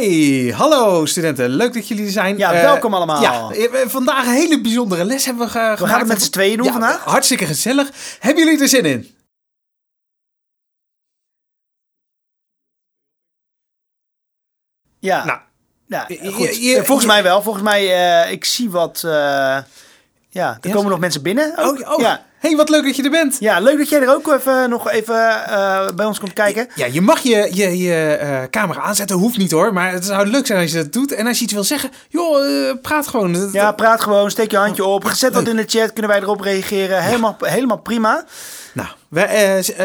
[0.00, 1.48] Hey, hallo studenten.
[1.50, 2.36] Leuk dat jullie er zijn.
[2.38, 3.22] Ja, Eh, welkom allemaal.
[3.22, 5.80] Ja, eh, vandaag een hele bijzondere les hebben we ge- gemaakt.
[5.80, 7.04] We gaan het met z'n tweeën doen Ja, vandaag.
[7.04, 7.90] Hartstikke gezellig.
[8.20, 9.14] Hebben jullie er zin in?
[14.98, 15.40] Ja, Nou,
[15.86, 16.56] ja goed.
[16.56, 17.42] je- je- volgens je- mij wel.
[17.42, 17.82] Volgens mij,
[18.24, 19.02] eh, ik zie wat...
[19.04, 19.10] eh,
[20.28, 21.52] ja, er komen nog mensen binnen.
[21.58, 21.80] ook.
[21.80, 22.00] Oh, oh.
[22.00, 22.24] Ja.
[22.40, 23.36] Hey, wat leuk dat je er bent.
[23.40, 26.68] ja, leuk dat jij er ook even, nog even eh, bij ons komt kijken.
[26.74, 29.72] Ja, je mag je, je, je eh, camera aanzetten, hoeft niet hoor.
[29.72, 31.12] Maar het zou leuk zijn als je dat doet.
[31.12, 33.50] En als je iets wil zeggen, joh, eh, praat gewoon.
[33.52, 35.10] Ja, praat gewoon, steek je handje op.
[35.14, 37.02] Zet dat in de chat, kunnen wij erop reageren.
[37.02, 38.24] Helemaal, helemaal prima.
[38.72, 39.20] Nou, we,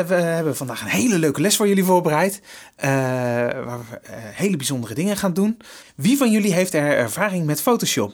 [0.07, 2.41] we hebben vandaag een hele leuke les voor jullie voorbereid.
[2.81, 5.57] waar we hele bijzondere dingen gaan doen.
[5.95, 8.13] Wie van jullie heeft er ervaring met Photoshop?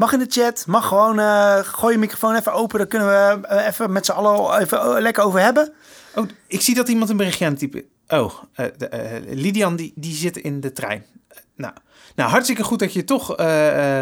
[0.00, 2.78] Mag in de chat, mag gewoon, eh, gooi je microfoon even open.
[2.78, 5.72] Daar kunnen we eh, even met z'n allen even eh, lekker over hebben.
[6.14, 7.84] Oh, ik zie dat iemand een berichtje aan het typen.
[8.08, 11.04] Oh, de, Lidian die, die zit in de trein.
[11.56, 11.72] Nou,
[12.14, 13.38] nou, hartstikke goed dat je toch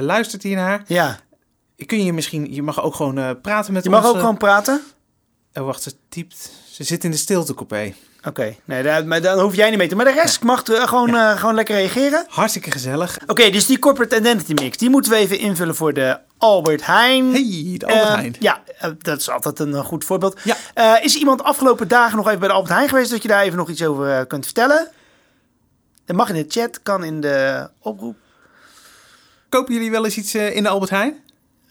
[0.01, 0.83] luistert hiernaar.
[0.87, 1.19] Ja,
[1.87, 4.13] Kun je misschien, je mag ook gewoon praten met je mag ons.
[4.13, 4.81] ook gewoon praten.
[5.55, 6.53] Oh, wacht, ze typt.
[6.71, 7.95] Ze zit in de stiltecoupé.
[8.25, 9.95] Oké, nee, daar, maar dan hoef jij niet mee te.
[9.97, 12.25] Maar de rest mag eh, gewoon, eh, gewoon lekker reageren.
[12.29, 13.19] Hartstikke gezellig.
[13.27, 17.33] Oké, dus die corporate identity mix, die moeten we even invullen voor de Albert Heijn.
[17.33, 18.35] Hey, de Albert Eh, Heijn.
[18.39, 18.63] ja,
[18.99, 20.41] dat is altijd een goed voorbeeld.
[20.75, 21.01] Ja.
[21.01, 23.59] Is iemand afgelopen dagen nog even bij de Albert Heijn geweest dat je daar even
[23.59, 24.89] nog iets over kunt vertellen?
[26.05, 28.17] Dat mag in de chat, kan in de oproep.
[29.49, 31.17] Kopen jullie wel eens iets in de Albert Heijn?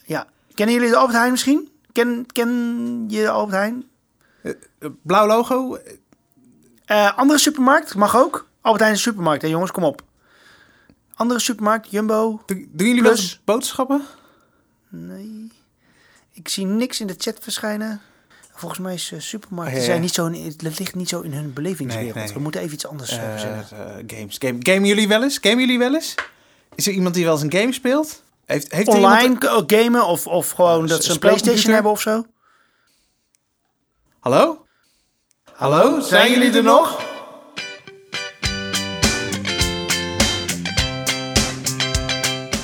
[0.05, 0.27] Ja.
[0.53, 1.69] Kennen jullie de Albert Heijn misschien?
[1.91, 2.49] Ken, ken
[3.07, 3.85] je de Albert Heijn?
[5.01, 5.77] Blauw logo?
[6.87, 8.47] Eh, andere supermarkt, mag ook.
[8.61, 10.01] Albert Heijn is een supermarkt, hè jongens, kom op.
[11.15, 12.41] Andere supermarkt, Jumbo.
[12.45, 14.01] Doen doen jullie wel eens boodschappen?
[14.89, 15.51] Nee.
[16.31, 18.01] Ik zie niks in de chat verschijnen.
[18.53, 19.89] Volgens mij is eh, supermarkten ja, ja.
[19.89, 22.15] zijn niet zo in, het ligt niet zo in hun belevingswereld.
[22.15, 22.33] Nee, nee.
[22.33, 23.65] We moeten even iets anders eh, zeggen.
[24.07, 24.35] games.
[24.39, 25.37] Game, gamen jullie wel eens?
[25.41, 26.15] Gamen jullie wel eens?
[26.75, 28.23] Is er iemand die wel eens een game speelt?
[28.45, 31.19] Heeft, heeft Online iemand- gamen of, of gewoon dat ze een?
[31.19, 32.25] Playstation hebben of zo.
[34.19, 34.65] Hallo?
[35.57, 35.99] Hallo?
[35.99, 36.97] Zijn jullie er nog?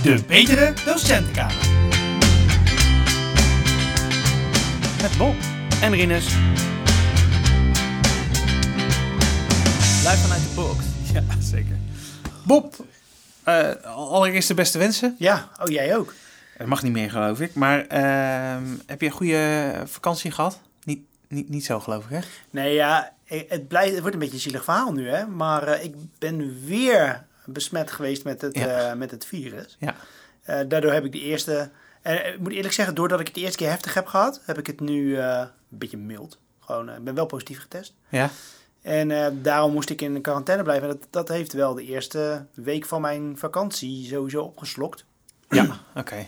[0.04, 1.56] De betere docentenkamer.
[5.02, 5.36] Met Bob.
[5.82, 6.26] En Rinus.
[10.04, 10.78] Live vanuit de box.
[11.14, 11.78] Ja, zeker.
[12.46, 12.76] Bob,
[13.44, 15.16] eh, allereerst de beste wensen.
[15.18, 16.14] Ja, oh jij ook.
[16.58, 17.54] Het mag niet meer, geloof ik.
[17.54, 20.60] Maar ehm, heb je een goede vakantie gehad?
[21.34, 22.20] Niet, niet, zo, geloof ik, hè?
[22.50, 25.26] Nee, ja, het, blijft, het wordt een beetje een zielig verhaal nu, hè.
[25.28, 28.90] Maar eh, ik ben weer besmet geweest met het, Ja.
[28.92, 29.78] eh, met het virus.
[29.80, 29.96] Ja.
[30.44, 31.70] Eh, daardoor heb ik de eerste...
[32.02, 34.42] En ik moet eerlijk zeggen, doordat ik het de eerste keer heftig heb gehad...
[34.46, 36.38] heb ik het nu een beetje mild.
[36.60, 37.94] Gewoon, ik ben wel positief getest.
[38.10, 38.30] Ja?
[38.82, 40.90] En daarom moest ik in quarantaine blijven.
[40.90, 45.06] En dat, dat heeft wel de eerste week van mijn vakantie sowieso opgeslokt.
[45.50, 46.28] Ja, oké.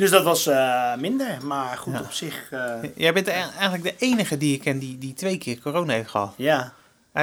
[0.00, 1.46] Dus dat was eh, minder.
[1.46, 2.00] Maar goed, Ja.
[2.00, 2.50] op zich...
[2.50, 5.92] eh, Jij bent e- eigenlijk de enige die ik ken die, die twee keer corona
[5.92, 6.34] heeft gehad.
[6.36, 6.72] ja,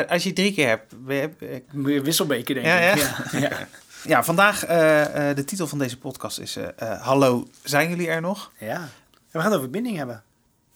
[0.10, 0.94] Als je drie keer hebt...
[1.08, 2.98] je- eh, wisselbeker denk Ja, ik.
[3.32, 3.40] ja.
[3.40, 3.50] Ja,
[4.14, 4.24] ja.
[4.24, 4.60] Vandaag,
[5.36, 6.58] de titel van deze podcast is...
[7.00, 8.52] Hallo, zijn jullie er nog?
[8.58, 8.76] ja.
[8.76, 8.90] En
[9.32, 10.24] we gaan het over binding hebben.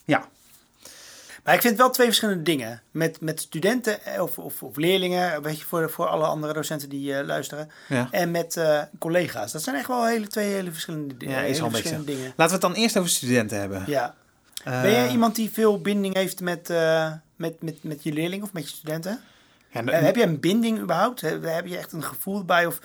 [0.05, 0.25] Ja.
[1.43, 2.81] Maar ik vind wel twee verschillende dingen.
[2.91, 6.89] Met, met studenten eh, of, of, of leerlingen, weet je, voor, voor alle andere docenten
[6.89, 7.71] die eh, luisteren.
[7.87, 8.07] ja.
[8.11, 9.51] En met eh, collega's.
[9.51, 12.33] Dat zijn echt wel hele, twee hele verschillende, Ja, is hele een verschillende dingen.
[12.35, 13.83] Laten we het dan eerst over studenten hebben.
[13.87, 14.15] Ja.
[14.63, 16.69] Ben jij iemand die veel binding heeft met,
[17.35, 19.19] met, met, met je leerlingen of met je studenten?
[19.69, 21.21] ja, heb je een binding überhaupt?
[21.21, 22.65] Heb, heb je echt een gevoel bij?
[22.65, 22.79] Of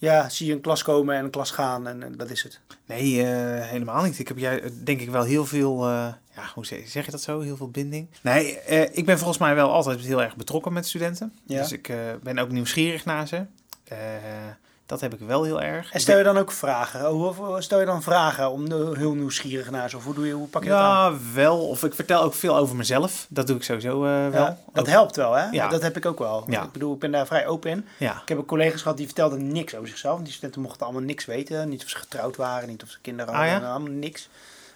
[0.00, 2.60] ja, zie je een klas komen en een klas gaan en, en dat is het?
[2.86, 4.18] Nee, eh, helemaal niet.
[4.18, 7.10] Ik heb jij eh, denk ik wel heel veel, eh, ja, hoe zeg, zeg je
[7.10, 7.40] dat zo?
[7.40, 8.08] Heel veel binding.
[8.20, 8.58] Nee,
[8.92, 11.32] ik ben volgens mij wel altijd heel erg betrokken met studenten.
[11.46, 11.60] Ja.
[11.60, 13.44] Dus ik ben ook nieuwsgierig naar ze.
[14.90, 15.92] Eh, dat heb ik wel heel erg.
[15.92, 17.06] En stel je dan ook vragen?
[17.06, 19.96] Hoe, hoe- stel je dan vragen om de- heel nieuwsgierig naar ze?
[19.96, 21.12] Of hoe, doe je, hoe pak je dat aan?
[21.12, 21.68] Ja, wel.
[21.68, 23.26] Of ik vertel ook veel over mezelf.
[23.28, 24.42] Dat doe ik sowieso eh, wel.
[24.42, 25.48] Ja, dat Ook- helpt wel, hè?
[25.50, 25.68] Ja.
[25.68, 26.44] Dat heb ik ook wel.
[26.46, 26.62] Ja.
[26.62, 27.86] Ik bedoel, ik ben daar vrij open in.
[27.98, 30.14] Ja, Ik heb ook collega's gehad die vertelden niks over zichzelf.
[30.14, 31.68] Want Die studenten mochten allemaal niks weten.
[31.68, 33.60] Niet of ze getrouwd waren, niet of ze kinderen Ah, hadden.
[33.60, 33.70] ja?
[33.70, 34.28] Allemaal niks.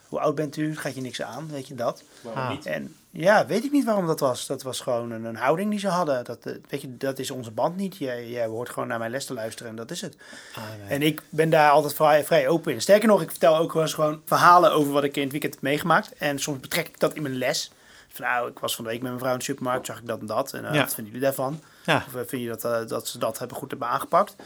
[0.08, 0.76] Hoe oud bent u?
[0.76, 2.02] Gaat je niks aan, weet je dat?
[2.34, 2.50] Ah.
[2.64, 4.46] En ja, weet ik niet waarom dat was.
[4.46, 6.24] Dat was gewoon een, een houding die ze hadden.
[6.24, 7.96] Dat, eh, weet je, dat is onze band niet.
[7.96, 10.16] Jij, jij hoort gewoon naar mijn les te luisteren en dat is het.
[10.54, 10.88] Ah, nee.
[10.88, 12.80] En ik ben daar altijd vrij, vrij open in.
[12.80, 15.54] Sterker nog, ik vertel ook wel eens gewoon verhalen over wat ik in het weekend
[15.54, 16.12] heb meegemaakt.
[16.14, 17.72] En soms betrek ik dat in mijn les.
[18.08, 20.06] Van nou, ik was van de week met mijn vrouw in de supermarkt, zag ik
[20.06, 20.52] dat en dat.
[20.52, 20.80] En eh, Ja.
[20.80, 21.60] wat vinden jullie daarvan?
[21.84, 22.04] ja.
[22.06, 24.36] Of eh, vind je dat, dat ze dat hebben goed hebben aangepakt?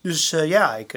[0.00, 0.92] Dus ja, ik,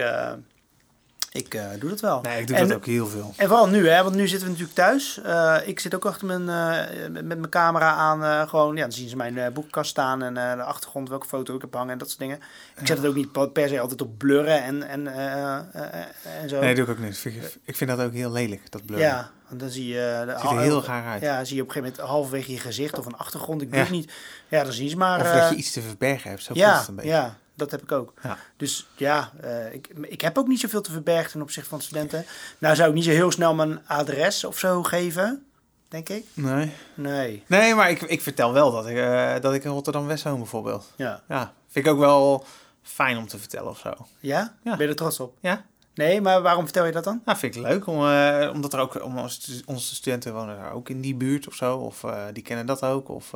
[1.34, 2.22] Ik eh, doe dat wel.
[2.22, 3.34] Nee, ik doe En- dat ook heel veel.
[3.38, 5.22] En vooral nu, hè, want nu zitten we natuurlijk thuis.
[5.22, 8.48] Eh, ik zit ook achter mijn, eh, met mijn camera aan.
[8.48, 11.74] gewoon, ja, dan zien ze mijn boekenkast staan en de achtergrond, welke foto ik heb
[11.74, 12.40] hangen en dat soort dingen.
[12.80, 16.60] Ik zet het ook niet per- se altijd op blurren en, en, en zo.
[16.60, 17.18] Nee, doe ik ook niet.
[17.18, 19.08] Vind ik, vind dat ook heel lelijk, dat blurren.
[19.08, 20.24] ja, want dan zie je...
[20.26, 21.22] De, ziet er heel raar uit.
[21.22, 23.62] Ja, zie je op een gegeven moment halverwege je gezicht of een achtergrond.
[23.62, 23.92] Ik weet Ja.
[23.92, 24.12] niet.
[24.48, 25.20] Ja, dan zien ze maar...
[25.22, 26.44] of dat je iets te verbergen hebt.
[26.44, 27.10] Zo ja, het een beetje.
[27.12, 28.14] ja, dat heb ik ook.
[28.24, 28.38] Ja.
[28.58, 32.26] Dus ja, eh, ik, ik heb ook niet zoveel te verbergen ten opzichte van studenten.
[32.58, 35.46] Nou zou ik niet zo heel snel mijn adres of zo geven,
[35.88, 36.26] denk ik.
[36.34, 36.72] Nee.
[36.94, 40.38] Nee, Nee, maar ik, ik vertel wel dat ik, eh, dat ik in Rotterdam-West woon
[40.38, 40.92] bijvoorbeeld.
[40.96, 41.22] ja.
[41.28, 42.46] Ja, vind ik ook wel
[42.82, 43.94] fijn om te vertellen of zo.
[44.20, 44.56] Ja?
[44.64, 44.72] Ja.
[44.76, 45.38] Ben je er trots op?
[45.40, 45.66] Ja?
[45.96, 47.22] Nee, maar waarom vertel je dat dan?
[47.26, 50.58] Nou, vind ik leuk, om, eh, omdat er ook, om onze, stu- onze studenten wonen
[50.58, 51.78] daar ook in die buurt of zo.
[51.78, 52.04] Of
[52.34, 53.10] die kennen dat ook.
[53.10, 53.32] Of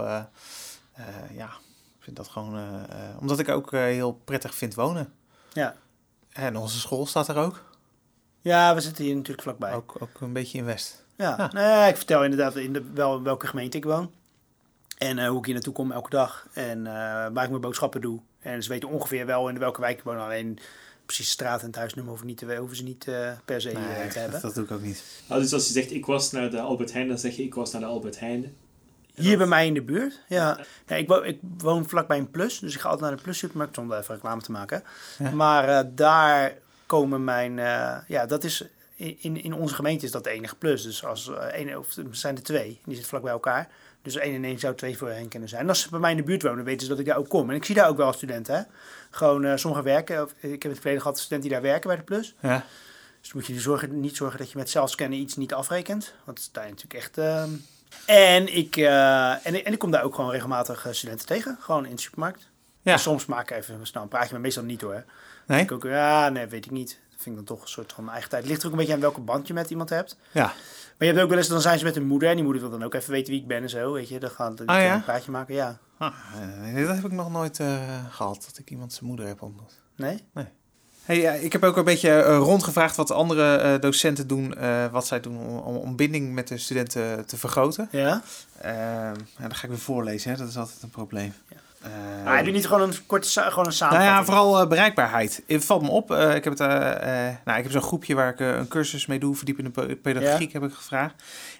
[1.36, 1.50] ja,
[2.08, 5.14] vind dat gewoon, eh, eh, omdat ik ook eh, heel prettig vind wonen.
[5.54, 5.76] Ja.
[6.30, 7.64] En onze school staat er ook.
[8.42, 9.74] Ja, we zitten hier natuurlijk vlakbij.
[9.74, 11.06] Ook, ook een beetje in West.
[11.16, 11.50] Ja, Ja.
[11.54, 14.12] Nee, ik vertel inderdaad in de, wel welke gemeente ik woon.
[14.98, 16.48] En eh, hoe ik hier naartoe kom elke dag.
[16.54, 16.94] En eh,
[17.34, 18.20] waar ik mijn boodschappen doe.
[18.40, 20.20] En ze weten ongeveer wel in welke wijk ik woon.
[20.20, 20.60] Alleen
[21.06, 23.76] precies straat en het huisnummer hoeven, niet te, hoeven ze niet eh, per se eh,
[23.76, 24.32] Nee, te hebben.
[24.32, 25.04] dat, dat doe ik ook niet.
[25.30, 27.54] Nou, dus als je zegt ik was naar de Albert Heijn, dan zeg je ik
[27.54, 28.56] was naar de Albert Heijn.
[29.18, 30.60] Hier bij mij in de buurt, ja.
[30.88, 33.38] Nee, ik, woon, ik woon vlakbij een Plus, dus ik ga altijd naar de Plus
[33.38, 34.84] supermarkt zonder even reclame te maken.
[35.18, 35.32] Ja.
[35.32, 36.54] Maar eh, daar
[36.86, 38.64] komen mijn, eh, ja, dat is,
[38.96, 40.84] in, in onze gemeente is dat de enige Plus.
[40.84, 43.70] Dus als eh, één, of er zijn er twee, die zitten vlak bij elkaar.
[44.02, 45.62] Dus één en één zou twee voor hen kunnen zijn.
[45.62, 47.30] En als ze bij mij in de buurt wonen, weten ze dat ik daar ook
[47.30, 47.50] kom.
[47.50, 48.62] En ik zie daar ook wel studenten, hè.
[49.10, 51.88] Gewoon, eh sommigen werken, of, ik heb in het verleden gehad studenten die daar werken
[51.88, 52.36] bij de Plus.
[52.42, 52.66] Ja.
[53.22, 56.14] Dus moet je zorgen, niet zorgen dat je met zelfscannen iets niet afrekent.
[56.24, 57.18] Want daar is natuurlijk echt...
[57.18, 57.50] ehm,
[58.06, 61.58] En, ik, eh, en, en ik kom daar ook gewoon regelmatig eh, studenten tegen.
[61.60, 62.50] Gewoon in de supermarkt.
[62.82, 62.92] Ja.
[62.94, 65.04] En soms maak ik even snel een praatje, maar meestal niet hoor.
[65.48, 65.62] Nee?
[65.62, 67.00] Ik ook, ja, nee, weet ik niet.
[67.10, 68.42] Dat vind ik dan toch een soort van eigen tijd.
[68.42, 70.18] Het ligt er ook een beetje aan welke band je met iemand hebt.
[70.32, 70.44] Ja.
[70.46, 72.30] Maar je hebt ook wel eens, dan zijn ze met hun moeder.
[72.30, 73.92] En die moeder wil dan ook even weten wie ik ben en zo.
[73.92, 74.94] Weet je, dan gaan we Ah, ja?
[74.96, 75.56] een praatje maken.
[75.56, 75.78] Ja.
[75.98, 76.14] Ah,
[76.74, 79.80] eh, dat heb ik nog nooit eh, gehad, dat ik iemand zijn moeder heb ontmoet.
[79.96, 80.24] Nee?
[81.08, 84.86] Hey, ja, ik heb ook een beetje eh, rondgevraagd wat andere eh, docenten doen, eh,
[84.92, 87.88] wat zij doen om, om, binding met de studenten te vergroten.
[87.92, 88.22] Ja?
[88.58, 89.12] Eh, ja,
[89.42, 90.38] dan ga ik weer voorlezen, hè?
[90.38, 91.34] dat is altijd een probleem.
[91.50, 91.56] Ja.
[91.82, 94.18] Eh, Maar doe niet gewoon een korte gewoon een nou samenvatting.
[94.18, 95.44] ja, vooral eh, bereikbaarheid.
[95.48, 96.12] Het valt me op.
[96.12, 98.68] eh, ik heb, het, eh, eh, nou, ik heb zo'n groepje waar ik eh, een
[98.68, 101.14] cursus mee doe, verdiepende pe- pedagogiek heb ik gevraagd.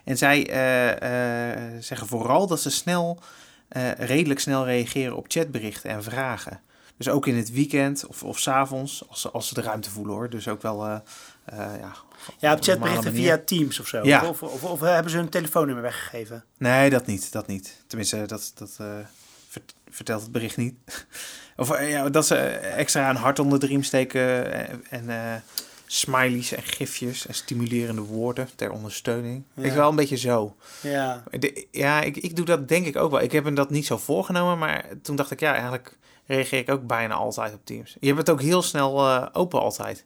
[0.04, 3.18] En zij eh, eh, zeggen vooral dat ze snel,
[3.68, 6.60] eh, redelijk snel reageren op chatberichten en vragen.
[6.98, 9.90] Dus ook in het weekend of, of 's avonds, als, ze- als ze de ruimte
[9.90, 10.30] voelen hoor.
[10.30, 10.94] Dus ook wel, eh,
[11.44, 11.92] eh, ja...
[12.38, 14.04] Ja, op chatberichten via Teams of zo.
[14.04, 14.28] Ja.
[14.28, 16.44] Of, of, of hebben ze hun telefoonnummer weggegeven?
[16.56, 17.82] Nee, dat niet, dat niet.
[17.86, 18.86] Tenminste, dat, dat eh,
[19.48, 20.74] vert- vertelt het bericht niet.
[21.56, 25.34] of eh, ja, dat ze extra een hart onder de riem steken eh, en eh,
[25.86, 29.42] smileys en gifjes en stimulerende woorden ter ondersteuning.
[29.54, 29.62] Ja.
[29.62, 30.56] Ik wel een beetje zo.
[30.80, 31.22] Ja.
[31.30, 33.20] De- ja, ik, ik doe dat denk ik ook wel.
[33.20, 35.96] Ik heb me dat niet zo voorgenomen, maar toen dacht ik, ja, eigenlijk
[36.28, 37.96] reageer ik ook bijna altijd op Teams.
[38.00, 40.04] Je hebt het ook heel snel eh, open altijd.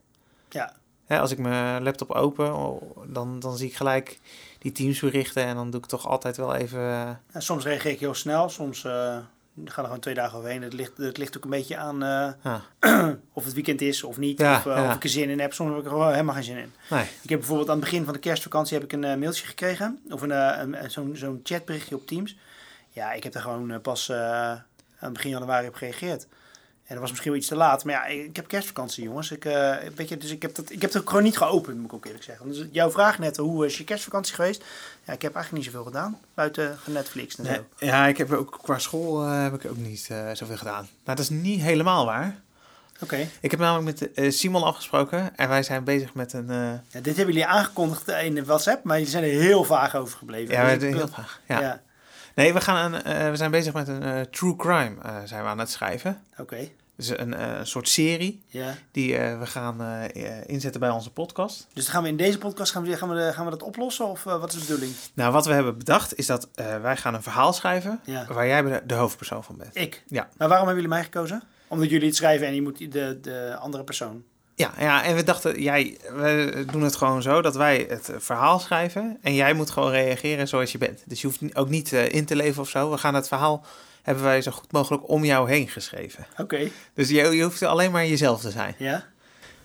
[0.50, 0.72] Ja.
[1.06, 4.18] Hè, als ik mijn laptop open, oh, dan, dan zie ik gelijk
[4.58, 6.78] die Teams berichten en dan doe ik toch altijd wel even...
[6.80, 9.24] eh, Ja, soms reageer ik heel snel, soms eh, gaan
[9.64, 10.62] er gewoon twee dagen overheen.
[10.62, 12.54] Het ligt, het ligt ook een beetje aan ah,
[13.32, 14.88] of het weekend is of niet, Ja, of, ja.
[14.88, 15.52] of ik er zin in heb.
[15.52, 16.72] Soms heb ik er gewoon helemaal geen zin in.
[16.90, 17.04] nee.
[17.22, 20.22] Ik heb bijvoorbeeld aan het begin van de kerstvakantie heb ik een mailtje gekregen, of
[20.22, 22.36] een, een, zo'n zo'n chatberichtje op Teams.
[22.88, 24.12] Ja, ik heb daar gewoon pas
[25.02, 26.26] aan het begin januari op gereageerd.
[26.82, 27.84] En dat was misschien wel iets te laat.
[27.84, 29.30] Maar ja, ik heb kerstvakantie, jongens.
[29.30, 31.84] Ik, eh, weet je, dus ik heb, dat, ik heb het gewoon niet geopend, moet
[31.86, 32.48] ik ook eerlijk zeggen.
[32.48, 34.64] Dus jouw vraag net, hoe is je kerstvakantie geweest?
[35.04, 36.18] Ja, ik heb eigenlijk niet zoveel gedaan.
[36.34, 37.86] Buiten Netflix en Nee, zo.
[37.86, 40.82] ja, ik heb ook qua school eh, heb ik ook niet eh, zoveel gedaan.
[41.04, 42.36] Nou, dat is niet helemaal waar.
[43.02, 43.28] Oké.
[43.40, 46.50] Ik heb namelijk met eh, Simon afgesproken en wij zijn bezig met een...
[46.50, 46.56] eh,
[46.88, 50.18] Ja, dit hebben jullie aangekondigd in de WhatsApp, maar jullie zijn er heel vaag over
[50.18, 50.54] gebleven.
[50.54, 51.40] ja, Dus we- ik- heel vaag.
[51.48, 51.60] Ja.
[51.60, 51.82] ja.
[52.34, 55.42] Nee, we, gaan een, eh, we zijn bezig met een eh, true crime eh, zijn
[55.42, 56.22] we aan het schrijven.
[56.38, 56.68] Oké.
[56.96, 58.74] Dus een, een soort serie Ja.
[58.90, 59.80] die we gaan
[60.46, 61.66] inzetten bij onze podcast.
[61.72, 64.22] Dus gaan we in deze podcast gaan we, gaan we, gaan we dat oplossen of
[64.22, 64.92] wat is de bedoeling?
[65.14, 66.48] Nou, wat we hebben bedacht is dat
[66.82, 68.26] wij gaan een verhaal schrijven Ja.
[68.28, 69.76] waar jij de, de hoofdpersoon van bent.
[69.76, 70.02] Ik.
[70.06, 70.28] Ja.
[70.36, 71.42] Maar waarom hebben jullie mij gekozen?
[71.68, 74.22] Omdat jullie het schrijven en je moet de, de andere persoon.
[74.54, 78.16] Ja, ja, en we dachten, jij, we doen het gewoon zo dat wij het eh,
[78.18, 81.02] verhaal schrijven en jij moet gewoon reageren zoals je bent.
[81.06, 82.90] Dus je hoeft ook niet eh, in te leven of zo.
[82.90, 83.64] We gaan het verhaal,
[84.02, 86.26] hebben wij zo goed mogelijk om jou heen geschreven.
[86.38, 86.68] Oké.
[86.94, 88.74] Dus je, je hoeft alleen maar jezelf te zijn.
[88.78, 89.04] Ja.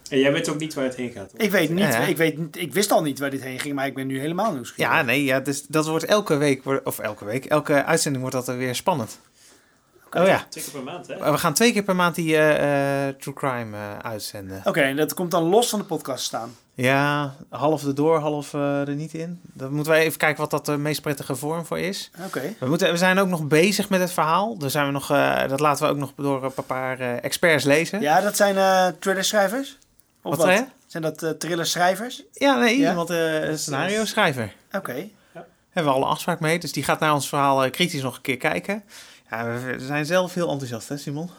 [0.10, 1.32] En jij weet ook niet waar het heen gaat.
[1.32, 1.42] hoor.
[1.42, 1.80] Ik weet niet.
[1.80, 1.98] Ja, ja.
[2.06, 4.20] Ik, weet, niet- ik wist al niet waar dit heen ging, maar ik ben nu
[4.20, 4.92] helemaal nieuwsgierig.
[4.94, 8.48] Ja, nee, ja, dus dat wordt elke week, of elke week, elke uitzending wordt dat
[8.48, 9.20] er weer spannend.
[10.12, 10.46] Oh ja.
[10.50, 11.16] Twee keer per maand, hè?
[11.18, 14.62] Uh, We gaan twee keer per maand die eh, True Crime eh, uitzenden.
[14.66, 16.56] Oké, en dat komt dan los van de podcast staan.
[16.74, 19.40] Ja, half erdoor, half er niet in.
[19.44, 22.12] Dan moeten wij even kijken wat dat de meest prettige vorm voor is.
[22.26, 22.56] Oké.
[22.60, 24.58] We, moeten, we zijn ook nog bezig met het verhaal.
[24.58, 25.08] Daar zijn we nog,
[25.48, 28.02] dat laten we ook nog door een paar experts lezen.
[28.02, 29.78] Ja, dat zijn thrillerschrijvers?
[30.22, 30.66] Of Wat zei je?
[30.88, 32.24] Zijn dat thriller-schrijvers?
[32.34, 32.90] Ja, nee, Ja?
[32.90, 34.54] iemand, eh, een scenario schrijver.
[34.72, 35.10] Oké.
[35.70, 36.60] Hebben we alle afspraak mee.
[36.60, 38.84] Dus die gaat naar ons verhaal kritisch nog een keer kijken.
[39.30, 41.30] Ja, we zijn zelf heel enthousiast, hè Simon?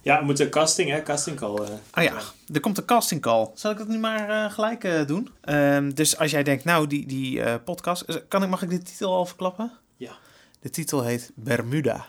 [0.00, 1.02] Ja, we moeten casting, hè?
[1.02, 1.54] Casting call.
[1.56, 1.70] eh.
[1.94, 2.20] Oh ja,
[2.52, 3.50] er komt een casting call.
[3.54, 5.30] Zal ik dat nu maar eh, gelijk eh, doen?
[5.40, 8.26] Ehm, dus als jij denkt, nou, die, die eh, podcast...
[8.28, 9.72] Kan ik, mag ik de titel al verklappen?
[9.96, 10.12] Ja.
[10.60, 12.06] De titel heet Bermuda.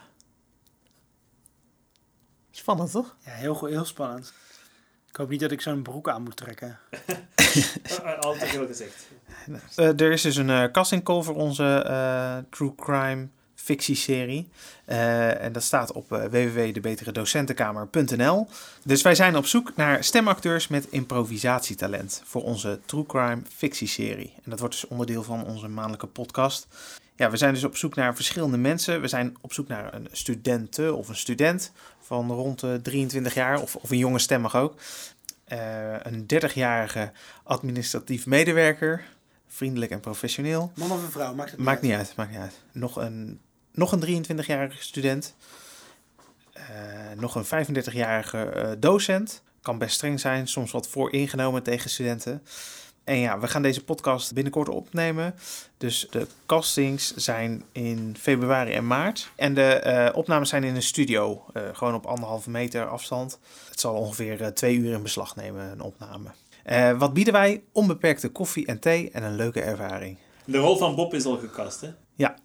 [2.52, 3.16] Spannend, toch?
[3.26, 4.34] Ja, heel, heel spannend.
[5.10, 6.80] Ik hoop niet dat ik zo'n broek aan moet trekken.
[8.04, 9.08] Uh, Altijd veel gezegd.
[9.76, 13.28] Eh, er is dus een eh, casting call voor onze eh, True Crime
[13.68, 14.50] fictieserie.
[14.86, 18.48] Eh, en dat staat op eh www.debeteredocentenkamer.nl.
[18.84, 24.34] Dus wij zijn op zoek naar stemacteurs met improvisatietalent voor onze True Crime fictieserie.
[24.36, 26.68] En dat wordt dus onderdeel van onze maandelijke podcast.
[27.16, 29.02] Ja, we zijn dus op zoek naar verschillende mensen.
[29.02, 31.72] We zijn op zoek naar een studente of een student
[32.02, 34.76] van rond de 23 jaar, of, of een jonge stem mag ook.
[35.44, 37.12] Eh, een 30-jarige
[37.44, 39.04] administratief medewerker,
[39.48, 40.72] vriendelijk en professioneel.
[40.76, 42.62] Man of een vrouw, maakt het Maakt niet uit, maakt niet uit.
[42.72, 43.40] Nog een,
[43.78, 45.36] nog een 23-jarige student.
[46.54, 46.64] Eh,
[47.16, 49.44] nog een 35-jarige eh, docent.
[49.62, 52.44] Kan best streng zijn, soms wat vooringenomen tegen studenten.
[53.04, 55.36] En ja, we gaan deze podcast binnenkort opnemen.
[55.78, 59.32] Dus de castings zijn in februari en maart.
[59.36, 61.46] En de eh, opnames zijn in een studio.
[61.74, 63.40] gewoon op anderhalve meter afstand.
[63.70, 66.30] Het zal ongeveer twee uur in beslag nemen, een opname.
[66.98, 67.64] Wat bieden wij?
[67.72, 70.18] Onbeperkte koffie en thee en een leuke ervaring.
[70.46, 71.90] De rol van Bob is al gecast, hè?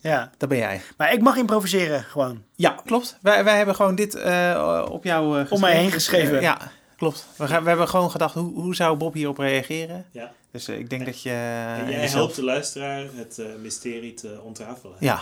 [0.00, 0.81] Ja, Dat ben jij.
[0.97, 2.43] maar ik mag improviseren gewoon.
[2.55, 3.17] Ja, klopt.
[3.21, 6.37] Wij, wij hebben gewoon dit eh, op jou eh, Om mij heen geschreven.
[6.37, 6.59] Eh, ja,
[6.97, 7.26] klopt.
[7.37, 10.07] We, gaan, we hebben gewoon gedacht, hoe, hoe zou Bob hierop reageren?
[10.11, 10.33] Ja.
[10.50, 11.31] Dus eh, ik denk dat je...
[11.31, 14.97] en jij jezelf- helpt de luisteraar het eh, mysterie te ontrafelen.
[14.99, 15.21] Ja,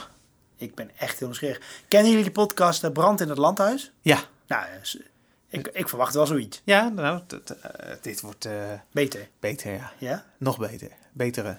[0.57, 1.61] Ik ben echt heel nieuwsgierig.
[1.88, 3.90] Kennen jullie de podcast eh, Brand in het Landhuis?
[4.02, 4.19] ja.
[4.47, 5.00] Nou, eh,
[5.49, 6.61] ik, ik verwacht wel zoiets.
[6.64, 8.52] Ja, nou, t- t- eh, dit wordt eh,
[8.92, 9.92] Beter, beter, ja.
[9.99, 10.25] ja?
[10.38, 10.88] Nog beter.
[11.12, 11.57] Betere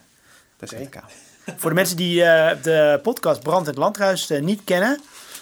[0.57, 1.11] docentenkamer.
[1.57, 5.01] Voor de mensen die eh, de podcast Brand het Landhuis eh, niet kennen,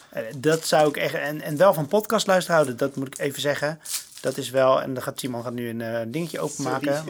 [0.09, 3.17] eh, dat zou ik echt, en, en wel van podcast luisteren houden, dat moet ik
[3.19, 3.79] even zeggen.
[4.21, 7.03] Dat is wel, en dan gaat Simon gaat nu een dingetje openmaken.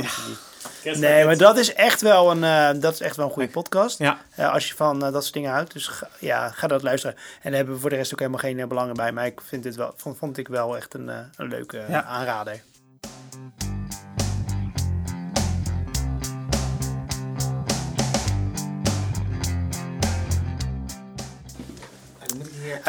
[0.84, 0.98] Die-.
[0.98, 3.98] Nee, maar dat is echt wel een, dat is echt wel een goede podcast.
[3.98, 5.74] Ja, als je van dat soort dingen houdt.
[5.74, 7.15] Dus ga, ja, ga dat luisteren.
[7.15, 9.12] En daar hebben we voor de rest ook helemaal geen belangen bij.
[9.12, 12.03] Maar ik vind dit wel, vond, vond ik wel echt een, een leuke Ja.
[12.03, 12.62] aanrader.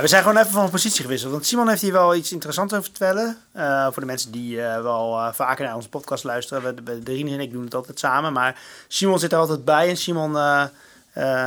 [0.01, 1.33] We zijn gewoon even van positie gewisseld.
[1.33, 3.37] Want Simon heeft hier wel iets interessants over te vertellen.
[3.53, 6.75] Eh, voor de mensen die eh, wel eh, vaker naar onze podcast luisteren.
[6.85, 8.33] We, de, Rien en ik doen het altijd samen.
[8.33, 9.89] Maar Simon zit er altijd bij.
[9.89, 10.37] En Simon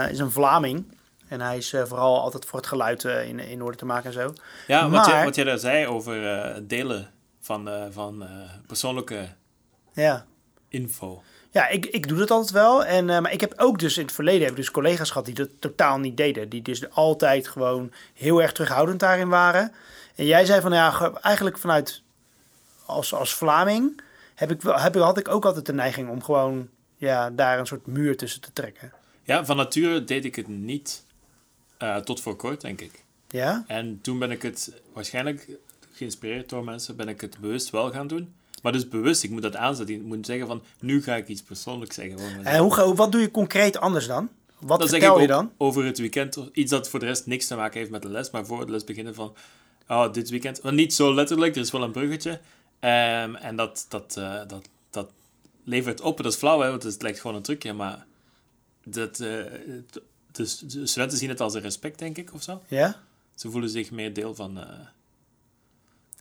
[0.10, 0.98] is een Vlaming.
[1.27, 4.33] En hij is vooral altijd voor het geluid in, in orde te maken en zo.
[4.67, 6.22] Ja, wat, jij, wat jij daar zei over
[6.53, 7.10] het delen
[7.41, 8.27] van, van
[8.67, 9.27] persoonlijke
[9.93, 10.25] Ja.
[10.67, 11.22] info.
[11.53, 12.86] Ja, ik, ik doe dat altijd wel.
[12.86, 15.25] En, eh, maar ik heb ook dus in het verleden heb ik dus collega's gehad
[15.25, 16.50] die dat totaal niet deden.
[16.50, 19.72] Die dus altijd gewoon heel erg terughoudend daarin waren.
[20.15, 22.01] En jij zei van ja, ge- eigenlijk vanuit
[22.86, 24.01] als, als Vlaming
[24.36, 27.67] heb ik wel, heb, had ik ook altijd de neiging om gewoon ja, daar een
[27.67, 28.91] soort muur tussen te trekken.
[29.24, 31.03] Ja, van nature deed ik het niet
[31.77, 33.03] eh, tot voor kort, denk ik.
[33.29, 33.63] Ja?
[33.67, 35.50] En toen ben ik het waarschijnlijk
[35.91, 38.33] geïnspireerd door mensen, ben ik het bewust wel gaan doen.
[38.63, 39.96] Maar dus bewust, ik moet dat aanzetten.
[39.96, 42.43] Ik moet zeggen van, nu ga ik iets persoonlijks zeggen.
[42.46, 44.29] En hoe, ga- wat doe je concreet anders dan?
[44.60, 45.51] Wat vertel ik je dan?
[45.58, 46.38] over het weekend.
[46.53, 48.72] Iets dat voor de rest niks te maken heeft met de les, maar voor de
[48.72, 49.34] les beginnen van,
[49.88, 50.62] oh, dit weekend.
[50.63, 52.39] Maar niet zo letterlijk, er is wel een bruggetje.
[52.79, 55.10] Ehm, en dat, dat, eh, dat, dat
[55.63, 56.17] levert op.
[56.17, 58.05] Dat is flauw, hè, want het lijkt gewoon een trucje, maar
[58.86, 59.38] dat, eh,
[60.32, 62.62] dus de studenten zien het als een respect, denk ik, of zo.
[62.67, 63.01] Ja?
[63.36, 64.58] Ze voelen zich meer deel van.
[64.60, 64.65] eh,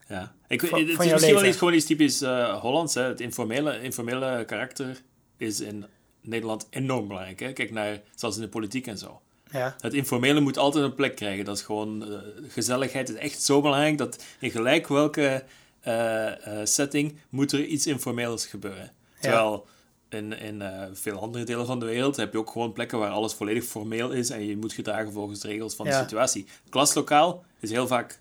[0.08, 0.34] ja.
[0.48, 2.94] Ik, Van- het is misschien wel iets, gewoon iets typisch eh, Hollands.
[2.94, 3.02] Hè.
[3.02, 5.00] Het informele, informele karakter
[5.36, 5.86] is in
[6.20, 7.40] Nederland enorm belangrijk.
[7.40, 7.52] Hè.
[7.52, 9.20] Kijk naar, zelfs in de politiek en zo.
[9.50, 9.76] Ja.
[9.80, 11.44] Het informele moet altijd een plek krijgen.
[11.44, 12.18] Dat is gewoon, eh,
[12.48, 15.44] gezelligheid is echt zo belangrijk dat in gelijk welke
[15.80, 16.32] eh,
[16.64, 18.92] setting moet er iets informeels gebeuren.
[19.20, 19.66] Terwijl
[20.08, 23.32] in, in veel andere delen van de wereld heb je ook gewoon plekken waar alles
[23.34, 26.46] volledig formeel is en je moet gedragen volgens de regels van de situatie.
[26.68, 28.20] Klaslokaal is heel vaak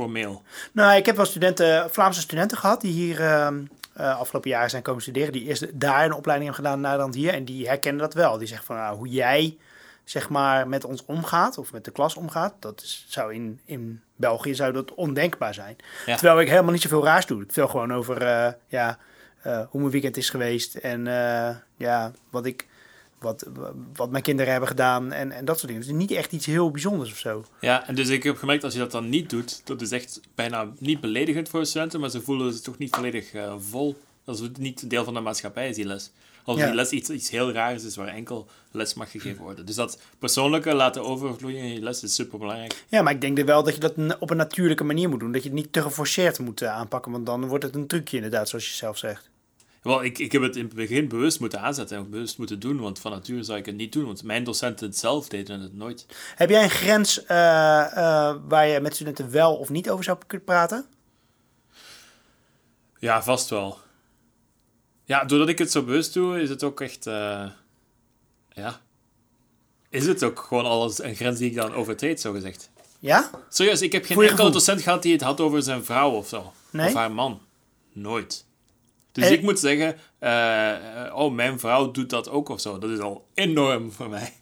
[0.00, 0.42] formeel.
[0.72, 3.20] Nou, ik heb wel studenten, Vlaamse studenten gehad die hier
[4.00, 5.32] eh, afgelopen jaar zijn komen studeren.
[5.32, 7.34] Die eerst daar een opleiding hebben gedaan, naar dan hier.
[7.34, 8.38] En die herkennen dat wel.
[8.38, 9.56] Die zeggen van, nou, hoe jij
[10.04, 12.54] zeg maar, met ons omgaat, of met de klas omgaat.
[12.58, 15.76] Dat is, zou in, in België zou dat ondenkbaar zijn.
[16.06, 16.16] Ja.
[16.16, 17.38] Terwijl ik helemaal niet zoveel raars doe.
[17.38, 18.98] Ik vertel gewoon over eh, ja,
[19.42, 21.04] eh, hoe mijn weekend is geweest en
[21.76, 22.66] ja, wat, ik,
[23.20, 23.46] wat,
[23.94, 25.86] wat mijn kinderen hebben gedaan en, en dat soort dingen.
[25.86, 27.44] Dus niet echt iets heel bijzonders of zo.
[27.60, 30.20] Ja, en dus ik heb gemerkt als je dat dan niet doet, dat is echt
[30.34, 33.96] bijna niet beledigend voor de studenten, maar ze voelen zich toch niet volledig eh, vol.
[34.24, 36.10] Dat is niet deel van de maatschappij, is die les.
[36.44, 36.66] Als Ja.
[36.66, 39.66] die les iets, iets heel raars is waar enkel les mag gegeven worden.
[39.66, 42.84] Dus dat persoonlijke laten overvloeien in je les is super belangrijk.
[42.88, 45.32] Ja, maar ik denk er wel dat je dat op een natuurlijke manier moet doen.
[45.32, 48.16] Dat je het niet te geforceerd moet eh, aanpakken, want dan wordt het een trucje
[48.16, 49.28] inderdaad, zoals je zelf zegt.
[49.82, 52.80] Wel, ik, ik heb het in het begin bewust moeten aanzetten en bewust moeten doen,
[52.80, 56.06] want van nature zou ik het niet doen, want mijn docenten zelf deden het nooit.
[56.34, 60.18] Heb jij een grens eh, eh, waar je met studenten wel of niet over zou
[60.26, 60.86] kunnen praten?
[62.98, 63.78] Ja, vast wel.
[65.04, 67.06] Ja, doordat ik het zo bewust doe, is het ook echt.
[67.06, 67.46] eh,
[68.52, 68.80] ja.
[69.88, 72.70] Is het ook gewoon alles een grens die ik dan overtreed, zo gezegd.
[72.98, 73.30] Ja?
[73.48, 76.52] Serieus, ik heb geen enkele docent gehad die het had over zijn vrouw of zo.
[76.70, 76.88] Nee?
[76.88, 77.40] Of haar man.
[77.92, 78.44] Nooit.
[79.12, 82.78] Dus En- ik moet zeggen, eh, eh, oh, mijn vrouw doet dat ook of zo.
[82.78, 84.32] Dat is al enorm voor mij.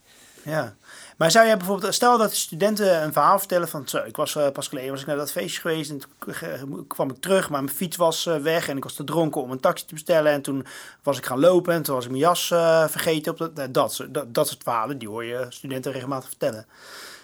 [0.45, 0.77] Ja.
[1.17, 4.37] Maar zou jij bijvoorbeeld, stel dat de studenten een verhaal vertellen van, zo, ik was
[4.37, 7.51] eh, pas geleden was ik naar dat feestje geweest en toen k- kwam ik terug,
[7.51, 9.95] maar mijn fiets was eh, weg en ik was te dronken om een taxi te
[9.95, 10.67] bestellen en toen
[11.03, 13.95] was ik gaan lopen en toen was ik mijn jas eh, vergeten op dat, dat,
[13.95, 16.67] soort- dat, dat soort verhalen, die hoor je studenten regelmatig vertellen.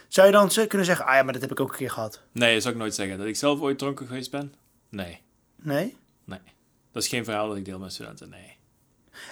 [0.09, 1.91] Zou je dan ze- kunnen zeggen, ah ja, maar dat heb ik ook een keer
[1.91, 2.21] gehad?
[2.33, 3.19] Nee, dat zou ik nooit zeggen.
[3.19, 4.55] Dat ik zelf ooit dronken geweest ben?
[4.89, 5.21] Nee.
[5.57, 5.97] Nee?
[6.25, 6.39] Nee.
[6.95, 8.57] Dat is geen verhaal dat ik deel met studenten, nee.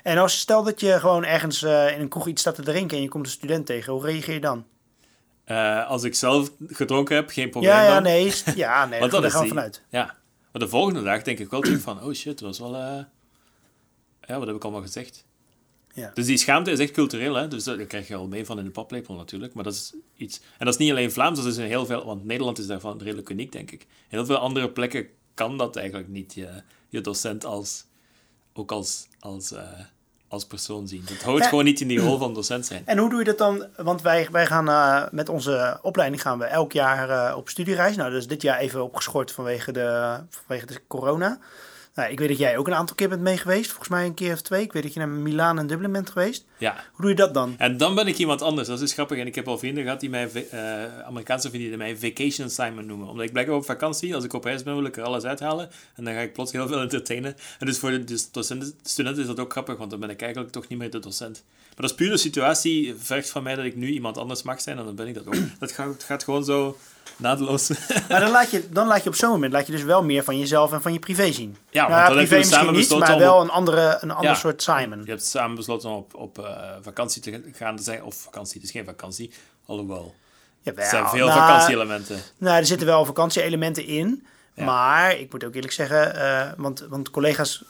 [0.03, 2.97] En als stel dat je gewoon ergens eh, in een kroeg iets staat te drinken
[2.97, 4.67] en je komt een student tegen, hoe reageer je dan?
[5.45, 8.03] Eh, als ik zelf gedronken heb, geen probleem Ja, ja, dan.
[8.03, 9.83] nee, ja, nee, Want daar dat gaan we vanuit.
[9.89, 10.05] Ja.
[10.53, 12.75] Maar de volgende dag denk ik wel terug van, oh shit, dat was wel...
[12.77, 13.05] eh,
[14.27, 15.25] Ja, wat heb ik allemaal gezegd?
[15.95, 16.11] Ja.
[16.15, 17.49] Dus die schaamte is echt cultureel, hè.
[17.49, 19.55] Dus dat krijg je al mee van in de paplepel natuurlijk.
[19.55, 20.41] Maar dat is iets...
[20.59, 22.05] En dat is niet alleen Vlaams, dat is in heel veel...
[22.05, 23.81] Want Nederland is daarvan redelijk uniek, denk ik.
[23.83, 27.85] In heel veel andere plekken kan dat eigenlijk niet, je, je docent als...
[28.55, 29.07] Ook als...
[29.21, 29.63] als eh,
[30.29, 31.05] als persoon zien.
[31.09, 31.49] Dat hoort Ja.
[31.49, 32.83] gewoon niet in die rol van docent zijn.
[32.87, 33.67] En hoe doe je dat dan?
[33.77, 37.97] Want wij, wij gaan eh, met onze opleiding gaan we elk jaar eh, op studiereis.
[37.97, 41.39] Nou, dus dit jaar even opgeschort vanwege de, vanwege de corona.
[41.95, 43.67] Nou, ik weet dat jij ook een aantal keer bent mee geweest.
[43.67, 44.63] Volgens mij een keer of twee.
[44.63, 46.45] Ik weet dat je naar Milaan en Dublin bent geweest.
[46.59, 46.73] Ja.
[46.93, 47.55] Hoe doe je dat dan?
[47.59, 48.69] En dan ben ik iemand anders.
[48.69, 49.19] Dat is dus grappig.
[49.19, 52.87] En ik heb al vrienden gehad die mij, eh, Amerikaanse vrienden, die mij Vacation Simon
[52.87, 53.09] noemen.
[53.09, 55.71] Omdat ik blijkbaar op vakantie, als ik op reis ben, wil ik er alles uithalen.
[55.95, 57.37] En dan ga ik plots heel veel entertainen.
[57.59, 60.23] En dus voor de dus docenten, studenten is dat ook grappig, want dan ben ik
[60.23, 61.43] eigenlijk toch niet meer de docent.
[61.47, 64.61] Maar dat is puur de situatie, vergt van mij dat ik nu iemand anders mag
[64.61, 64.79] zijn.
[64.79, 65.35] En dan ben ik dat ook.
[65.59, 66.77] Dat gaat, gaat gewoon zo
[67.17, 67.69] naadloos.
[68.09, 70.25] Maar dan laat, je, dan laat je op zo'n moment laat je dus wel meer
[70.25, 71.57] van jezelf en van je privé zien.
[71.71, 74.11] Ja, want Nou, dan heb je privé samen misschien niet, maar wel een, andere, een
[74.11, 74.35] ander Ja.
[74.35, 75.01] soort Simon.
[75.05, 77.77] Je hebt samen besloten om op, op eh, vakantie te gaan.
[77.77, 79.33] te zijn- Of vakantie, het is geen vakantie.
[79.67, 80.15] Alhoewel,
[80.61, 82.19] Jawel, er zijn veel nou, vakantieelementen.
[82.39, 84.27] Nou, er zitten wel vakantieelementen in.
[84.55, 84.65] Ja.
[84.65, 87.65] Maar ik moet ook eerlijk zeggen, eh, want, want collega's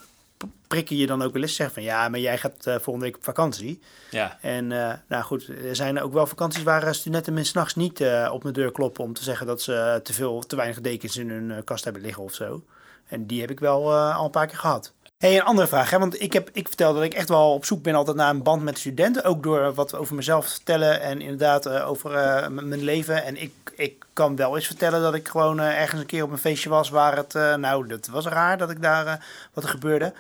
[0.72, 3.16] prikken je dan ook wel eens zeggen van ja, maar jij gaat eh, volgende week
[3.16, 3.80] op vakantie.
[4.11, 4.38] Ja.
[4.40, 8.04] En eh, nou goed, er zijn ook wel vakanties waar eh, studenten me s'nachts niet
[8.30, 11.30] op mijn deur kloppen om te zeggen dat ze te veel, te weinig dekens in
[11.30, 12.62] hun kast hebben liggen of zo.
[13.08, 14.92] En die heb ik wel al een paar keer gehad.
[15.18, 15.98] Hey, een andere vraag, hè?
[15.98, 18.42] want ik, heb, ik vertel dat ik echt wel op zoek ben altijd naar een
[18.42, 19.24] band met studenten.
[19.24, 22.11] Ook door wat over mezelf te vertellen en inderdaad over
[22.52, 23.24] mijn leven.
[23.24, 26.38] En ik, ik kan wel eens vertellen dat ik gewoon ergens een keer op een
[26.38, 30.12] feestje was waar het, nou dat was raar dat ik daar, wat er gebeurde.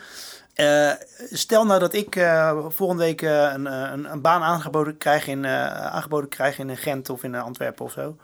[0.52, 0.92] Eh,
[1.30, 5.46] stel nou dat ik eh, volgende week eh, een, een, een baan aangeboden krijg, in,
[5.46, 8.16] aangeboden krijg in Gent of in Antwerpen of zo.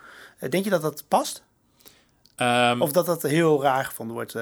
[0.49, 1.43] Denk je dat dat past?
[2.37, 4.33] Ehm, Of dat dat heel raar gevonden wordt?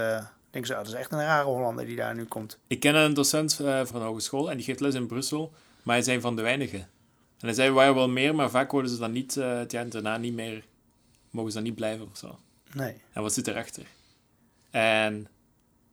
[0.51, 2.59] denk ze, oh, dat is echt een rare Hollander die daar nu komt.
[2.67, 6.05] Ik ken een docent van een hogeschool en die geeft les in Brussel, maar hij
[6.05, 6.81] zijn van de weinigen.
[7.41, 10.17] En hij zei, waren wel meer, maar vaak worden ze dan niet, het jaar daarna
[10.17, 10.65] niet meer,
[11.31, 12.39] mogen ze dan niet blijven of zo.
[12.73, 12.95] Nee.
[13.13, 13.85] En wat zit erachter?
[14.71, 15.29] En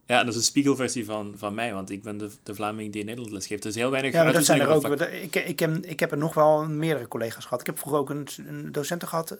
[0.05, 3.01] ja, dat is een spiegelversie van, van mij, want ik ben de, de Vlaming die
[3.01, 3.65] in Nederland geeft.
[3.65, 4.87] Is heel weinig Ja, maar dat zijn er ook.
[5.01, 7.59] Ik, ik, heb, ik heb er nog wel meerdere collega's gehad.
[7.59, 9.37] Ik heb vroeger ook een, een docenten gehad,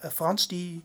[0.00, 0.84] eh, Frans, die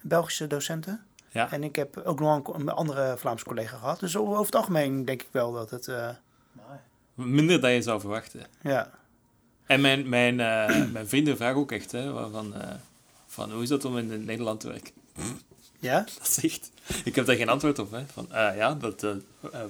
[0.00, 1.04] Belgische docenten.
[1.28, 4.00] Ja, En ik heb ook nog een, een andere Vlaamse collega gehad.
[4.00, 5.88] Dus over het algemeen denk ik wel dat het...
[5.88, 6.08] eh,
[7.14, 8.46] minder dan je zou verwachten.
[8.62, 8.90] ja.
[9.66, 12.54] En mijn, mijn, eh, mijn vrienden vragen ook echt, hè, van,
[13.26, 14.92] van hoe is dat om in Nederland te werken?
[15.86, 16.04] Ja?
[16.18, 16.70] Dat is echt...
[17.04, 18.04] Ik heb daar geen antwoord op, hè.
[18.12, 19.10] Van, eh, ja, dat eh,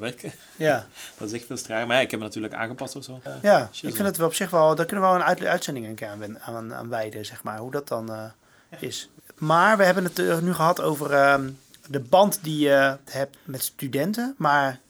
[0.01, 0.33] werken.
[0.57, 0.87] Ja.
[1.19, 1.87] Dat is echt veel straar.
[1.87, 3.21] Maar ja, ik heb me natuurlijk aangepast of zo.
[3.43, 4.75] Ja, ik vind het wel op zich wel...
[4.75, 7.59] Daar kunnen we wel een uit- uitzending aan, aan, aan wijden, zeg maar.
[7.59, 8.33] Hoe dat dan
[8.79, 9.09] is.
[9.35, 11.51] Maar we hebben het nu gehad over ehm,
[11.87, 14.35] de band die je hebt met studenten.
[14.39, 14.81] Maar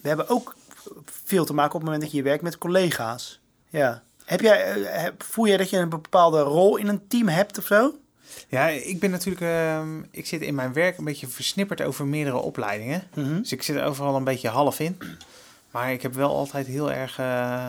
[0.00, 0.54] we hebben ook
[1.04, 3.40] veel te maken op het moment dat je werkt met collega's.
[3.68, 4.02] Ja.
[4.24, 7.94] Heb jij, voel je dat je een bepaalde rol in een team hebt of zo?
[8.48, 9.40] Ja, ik ben natuurlijk...
[9.40, 13.02] ehm, ik zit in mijn werk een beetje versnipperd over meerdere opleidingen.
[13.14, 13.36] Mhm.
[13.38, 14.98] Dus ik zit er overal een beetje half in.
[15.70, 17.66] Maar ik heb wel altijd heel erg eh,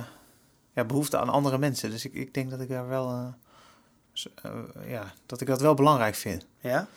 [0.74, 1.90] ja, behoefte aan andere mensen.
[1.90, 3.10] Dus ik, ik denk dat ik daar wel...
[3.10, 3.26] eh,
[4.42, 4.52] eh,
[4.90, 6.46] ja, dat ik dat wel belangrijk vind.
[6.60, 6.88] Ja.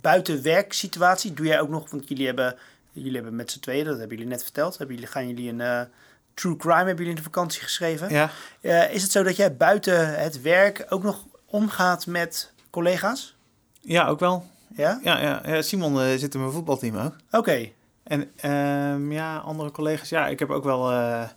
[0.00, 2.56] Buiten werksituatie doe jij ook nog, want jullie hebben,
[2.92, 5.88] jullie hebben met z'n tweeën, dat hebben jullie net verteld, hebben jullie, gaan jullie een
[6.34, 8.30] true crime hebben jullie in de vakantie geschreven.
[8.60, 13.36] Ja, is het zo dat jij buiten het werk ook nog omgaat met collega's?
[13.80, 14.46] ja ook wel.
[14.76, 15.00] Ja?
[15.04, 17.16] Ja, ja, ja Simon eh, zit in mijn voetbalteam ook.
[17.30, 17.68] Oké.
[18.02, 20.08] En ehm, ja, andere collega's.
[20.08, 20.90] Ja, ik heb ook wel...
[20.90, 21.28] eh, eh,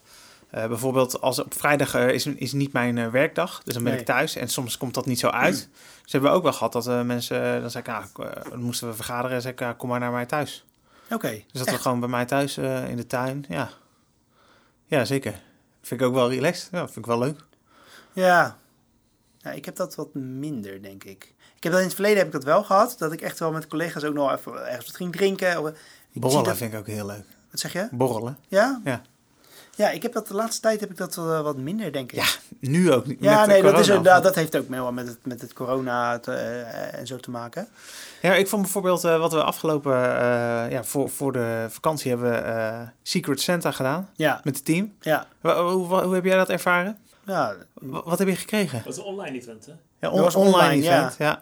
[0.67, 3.62] bijvoorbeeld als op vrijdag eh, is, is niet mijn werkdag.
[3.63, 4.02] Dus dan ben Nee.
[4.02, 4.36] ik thuis.
[4.36, 5.69] En soms komt dat niet zo uit.
[6.04, 7.62] Dus hebben we ook wel gehad dat mensen...
[7.62, 8.04] Dan zei ik, ah,
[8.50, 9.36] dan moesten we vergaderen.
[9.36, 10.65] En zei ik, ah, kom maar naar mij thuis.
[11.10, 11.30] Oké.
[11.30, 11.76] Dus dat Echt?
[11.76, 13.46] we gewoon bij mij thuis in de tuin.
[13.50, 13.69] Ja.
[14.86, 15.41] ja, zeker.
[15.82, 16.69] Vind ik ook wel relaxed.
[16.72, 17.39] Ja, vind ik wel leuk.
[18.13, 18.58] Ja.
[19.43, 19.51] Ja.
[19.51, 21.34] Ik heb dat wat minder, denk ik.
[21.56, 22.95] Ik heb dat in het verleden heb ik dat wel gehad.
[22.97, 25.62] Dat ik echt wel met collega's ook nog even ergens wat ging drinken.
[25.63, 25.71] Of,
[26.13, 27.23] Borrelen dat, vind ik ook heel leuk.
[27.51, 27.88] wat zeg je?
[27.91, 28.38] Borrelen.
[28.47, 28.82] Ja?
[28.84, 29.01] Ja.
[29.75, 32.17] Ja, ik heb dat de laatste tijd heb ik dat wel wat minder, denk ik.
[32.19, 32.25] Ja,
[32.60, 33.17] nu ook niet.
[33.19, 36.19] Ja, met nee, dat, is, inderdaad- dat heeft ook wel met het, met het corona
[36.19, 37.67] te- eh, en zo te maken.
[38.21, 39.93] Ja, ik vond bijvoorbeeld eh, wat we afgelopen...
[39.93, 44.10] eh, ja, voor, voor de vakantie hebben we eh, Secret Santa gedaan.
[44.15, 44.93] Ja, Met het team.
[45.01, 46.97] ja, hoe, hoe heb jij dat ervaren?
[47.26, 47.56] Ja.
[47.74, 48.82] Wa- Wat heb je gekregen?
[48.84, 49.72] Dat is een online event, hè?
[50.00, 50.98] Ja, Dat was online, ja.
[50.98, 51.16] event.
[51.18, 51.40] Ja.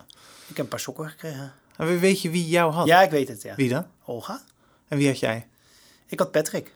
[0.48, 1.54] Ik heb een paar sokken gekregen.
[1.78, 2.88] En we- weet je wie jou had?
[2.88, 3.56] Ja, ik weet het, ja.
[3.56, 3.86] Wie dan?
[4.06, 4.42] Olga?
[4.88, 5.48] En wie had jij?
[6.08, 6.74] Ik had Patrick.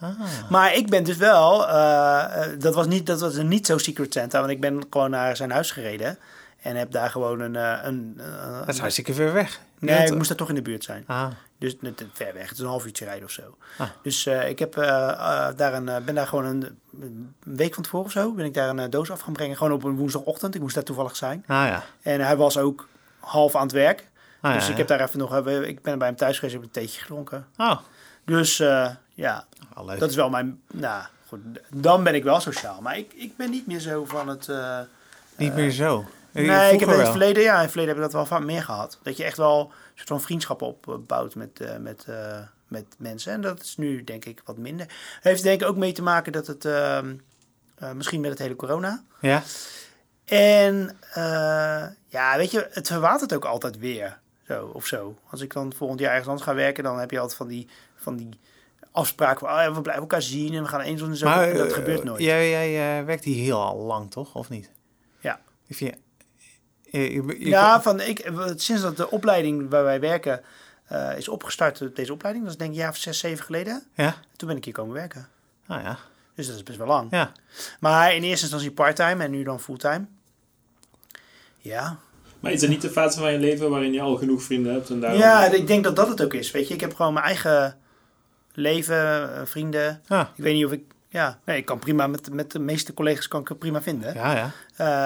[0.00, 0.10] Ah.
[0.50, 3.78] Maar ik ben dus wel, eh, eh, dat was niet, dat was een niet zo
[3.78, 6.18] Secret Santa, want ik ben gewoon naar zijn huis gereden
[6.62, 9.60] en heb daar gewoon een, eh, een, eh, Dat is hartstikke ver weg.
[9.78, 11.04] Nee, ik moest daar toch in de buurt zijn.
[11.06, 11.26] Ah,
[11.58, 12.42] Dus net ver weg.
[12.42, 13.56] Het is een half uurtje rijden of zo.
[13.78, 13.88] Ah.
[14.02, 17.82] Dus eh, ik heb, eh, eh, daar een, ben daar gewoon een, een week van
[17.82, 19.56] tevoren of zo, ben ik daar een doos af gaan brengen.
[19.56, 20.54] Gewoon op een woensdagochtend.
[20.54, 21.44] Ik moest daar toevallig zijn.
[21.46, 21.84] ah ja.
[22.02, 22.88] En hij was ook
[23.20, 24.08] half aan het werk.
[24.40, 26.64] Ah, dus ja, ik heb daar even nog, ik ben bij hem thuis geweest, heb
[26.64, 27.46] een theetje gedronken.
[27.56, 27.78] Oh,
[28.24, 28.56] Dus
[29.14, 29.46] ja,
[29.98, 31.40] dat is wel mijn, nou goed,
[31.70, 32.80] dan ben ik wel sociaal.
[32.80, 34.50] Maar ik, ik ben niet meer zo van het...
[35.36, 36.04] Niet meer zo.
[36.32, 38.46] nee, ik heb in het verleden, ja, in het verleden heb ik dat wel vaak
[38.46, 38.98] meer gehad.
[39.02, 43.32] Dat je echt wel soort van vriendschappen opbouwt met, eh, met, eh, met mensen.
[43.32, 44.86] En dat is nu denk ik wat minder.
[45.20, 47.14] Heeft denk ik ook mee te maken dat het, ehm,
[47.74, 49.04] eh, misschien met het hele corona.
[49.20, 49.42] Ja?
[50.24, 50.98] En
[52.08, 54.18] ja, weet je, het verwatert ook altijd weer.
[54.46, 55.18] Zo, of zo.
[55.30, 57.68] Als ik dan volgend jaar ergens anders ga werken, dan heb je altijd van die,
[57.96, 58.40] van die
[58.90, 61.26] afspraken van, oh ja, we blijven elkaar zien en we gaan eens en zo.
[61.26, 62.22] Maar en dat gebeurt nooit.
[62.22, 64.34] Jij, jij werkt hier heel al lang, toch?
[64.34, 64.70] Of niet?
[65.18, 65.40] Ja.
[65.66, 65.94] Heb je,
[66.90, 70.40] je, je- je- Ja, van ik, sinds dat de opleiding waar wij werken
[70.86, 73.82] eh, is opgestart, deze opleiding, dat is denk ik een jaar of zes, zeven geleden.
[73.94, 74.14] Ja?
[74.36, 75.28] Toen ben ik hier komen werken.
[75.66, 75.98] Ah ja.
[76.34, 77.10] Dus dat is best wel lang.
[77.10, 77.32] Ja.
[77.80, 80.04] Maar in eerste instantie parttime en nu dan fulltime.
[81.58, 81.96] Ja.
[82.40, 84.90] Maar is er niet de fase van je leven waarin je al genoeg vrienden hebt
[84.90, 85.20] en daarom...
[85.20, 86.50] ja, ik denk dat dat het ook is.
[86.50, 87.78] Weet je, ik heb gewoon mijn eigen
[88.52, 90.02] leven, eh, vrienden.
[90.08, 92.94] Ah, Ik weet niet of ik, ja, nee, ik kan prima met, met de meeste
[92.94, 94.14] collega's kan ik het prima vinden.
[94.14, 94.50] ja, ja.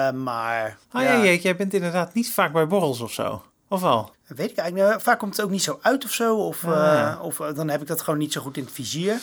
[0.07, 1.33] Eh, maar, Ah, ja, ja.
[1.33, 3.43] jij, bent inderdaad niet vaak bij borrels of zo.
[3.67, 4.11] Of wel?
[4.27, 5.03] weet ik eigenlijk niet.
[5.03, 6.37] Vaak komt het ook niet zo uit of zo.
[6.37, 8.73] Of, Ah, eh, of eh, dan heb ik dat gewoon niet zo goed in het
[8.73, 9.19] vizier.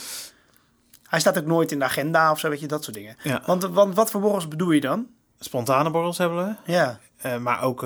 [1.08, 3.16] Hij staat ook nooit in de agenda of zo, weet je, dat soort dingen.
[3.22, 3.42] Ja.
[3.46, 5.06] Want, want wat voor borrels bedoel je dan?
[5.40, 6.72] Spontane borrels hebben we.
[6.72, 6.98] Ja,
[7.38, 7.82] maar ook,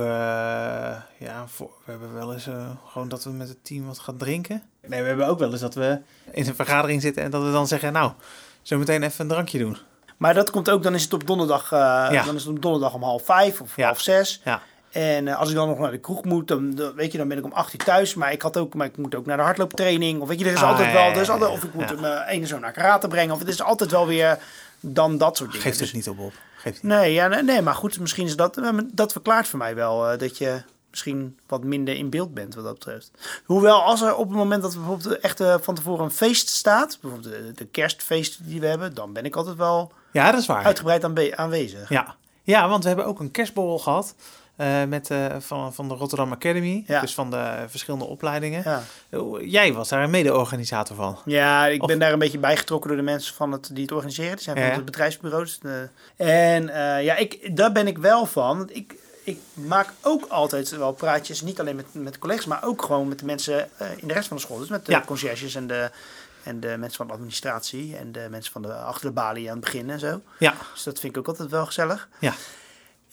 [1.18, 2.48] ja, voor, we hebben wel eens
[2.86, 4.62] gewoon dat we met het team wat gaan drinken.
[4.86, 6.00] Nee, we hebben ook wel eens dat we
[6.30, 8.12] in een vergadering zitten en dat we dan zeggen, nou,
[8.62, 9.76] zo meteen even een drankje doen.
[10.16, 11.78] maar dat komt ook, dan is het op donderdag, eh,
[12.10, 12.22] Ja.
[12.24, 13.84] dan is het op donderdag om half vijf of Ja.
[13.86, 14.40] half zes.
[14.44, 14.62] Ja.
[14.90, 17.28] En eh, als ik dan nog naar de kroeg moet, dan, dan- weet je, dan
[17.28, 18.14] ben ik om acht uur thuis.
[18.14, 20.20] Maar ik had ook, maar ik moet ook naar de hardlooptraining.
[20.20, 22.00] Of weet je, er is Ah, altijd wel, er is altijd, of ik moet Ja.
[22.00, 23.32] mijn ene zo naar karate brengen.
[23.34, 24.38] Of het is altijd wel weer
[24.80, 25.66] dan dat soort dingen.
[25.66, 26.32] Geeft Dus- niet op op.
[26.56, 29.58] Geeft het Nee, ja, nee, nee, maar goed, misschien is dat, eh, dat verklaart voor
[29.58, 30.62] mij wel dat je
[30.92, 33.10] misschien wat minder in beeld bent wat dat betreft.
[33.44, 36.48] Hoewel, als er op het moment dat er bijvoorbeeld echt eh, van tevoren een feest
[36.48, 40.40] staat, bijvoorbeeld de, de kerstfeesten die we hebben, dan ben ik altijd wel Ja, dat
[40.40, 40.64] is waar.
[40.64, 41.88] uitgebreid aanbe- aanwezig.
[41.88, 42.14] Ja.
[42.42, 44.14] ja, want we hebben ook een kerstborrel gehad
[44.56, 46.84] eh, met, eh, van, van de Rotterdam Academy.
[46.86, 47.00] Ja.
[47.00, 48.62] Dus van de verschillende opleidingen.
[48.64, 48.82] Ja,
[49.40, 51.18] Jij was daar een mede-organisator van.
[51.24, 53.92] ja ik Of- ben daar een beetje bijgetrokken door de mensen van het, die het
[53.92, 54.34] organiseren.
[54.34, 54.72] Die zijn van Ja.
[54.74, 55.44] het bedrijfsbureau.
[55.44, 55.58] dus,
[56.16, 56.64] en
[57.02, 58.68] ja, ik, daar ben ik wel van.
[58.72, 63.08] Ik, ik maak ook altijd wel praatjes, niet alleen met, met collega's, maar ook gewoon
[63.08, 64.58] met de mensen eh, in de rest van de school.
[64.58, 65.02] Dus met de Ja.
[65.06, 65.90] conciërges en de,
[66.42, 69.56] en de mensen van de administratie en de mensen van de achter de balie aan
[69.56, 70.20] het begin en zo.
[70.38, 72.08] Ja, Dus dat vind ik ook altijd wel gezellig.
[72.18, 72.34] Ja.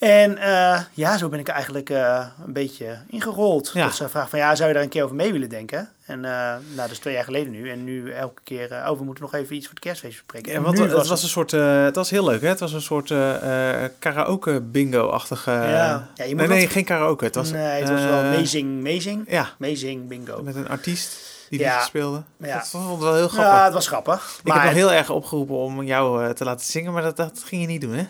[0.00, 3.70] En eh, ja, zo ben ik eigenlijk eh, een beetje ingerold.
[3.74, 3.84] Ja.
[3.84, 5.88] Dat ze vragen van, ja, zou je daar een keer over mee willen denken?
[6.06, 7.70] En eh, nou, dat is twee jaar geleden nu.
[7.70, 10.52] En nu elke keer, oh, we moeten nog even iets voor het kerstfeest bespreken.
[10.52, 12.48] En wat, nu het was een soort, het was heel leuk hè?
[12.48, 13.12] Het was een soort
[13.98, 15.50] karaoke bingo-achtige...
[15.50, 16.08] Ja.
[16.14, 17.24] Ja, je moet nee, nee, wat- geen karaoke.
[17.24, 20.42] Het was, nee, het was wel amazing, amazing, Ja, amazing bingo.
[20.42, 21.18] met een artiest
[21.50, 21.82] die Ja.
[21.82, 22.22] speelde.
[22.36, 22.56] Ja.
[22.58, 23.52] Dat vond ik wel heel grappig.
[23.54, 24.36] Ja, het was grappig.
[24.38, 27.42] ik Maar heb nog heel erg opgeroepen om jou te laten zingen, maar dat, dat
[27.44, 28.06] ging je niet doen hè?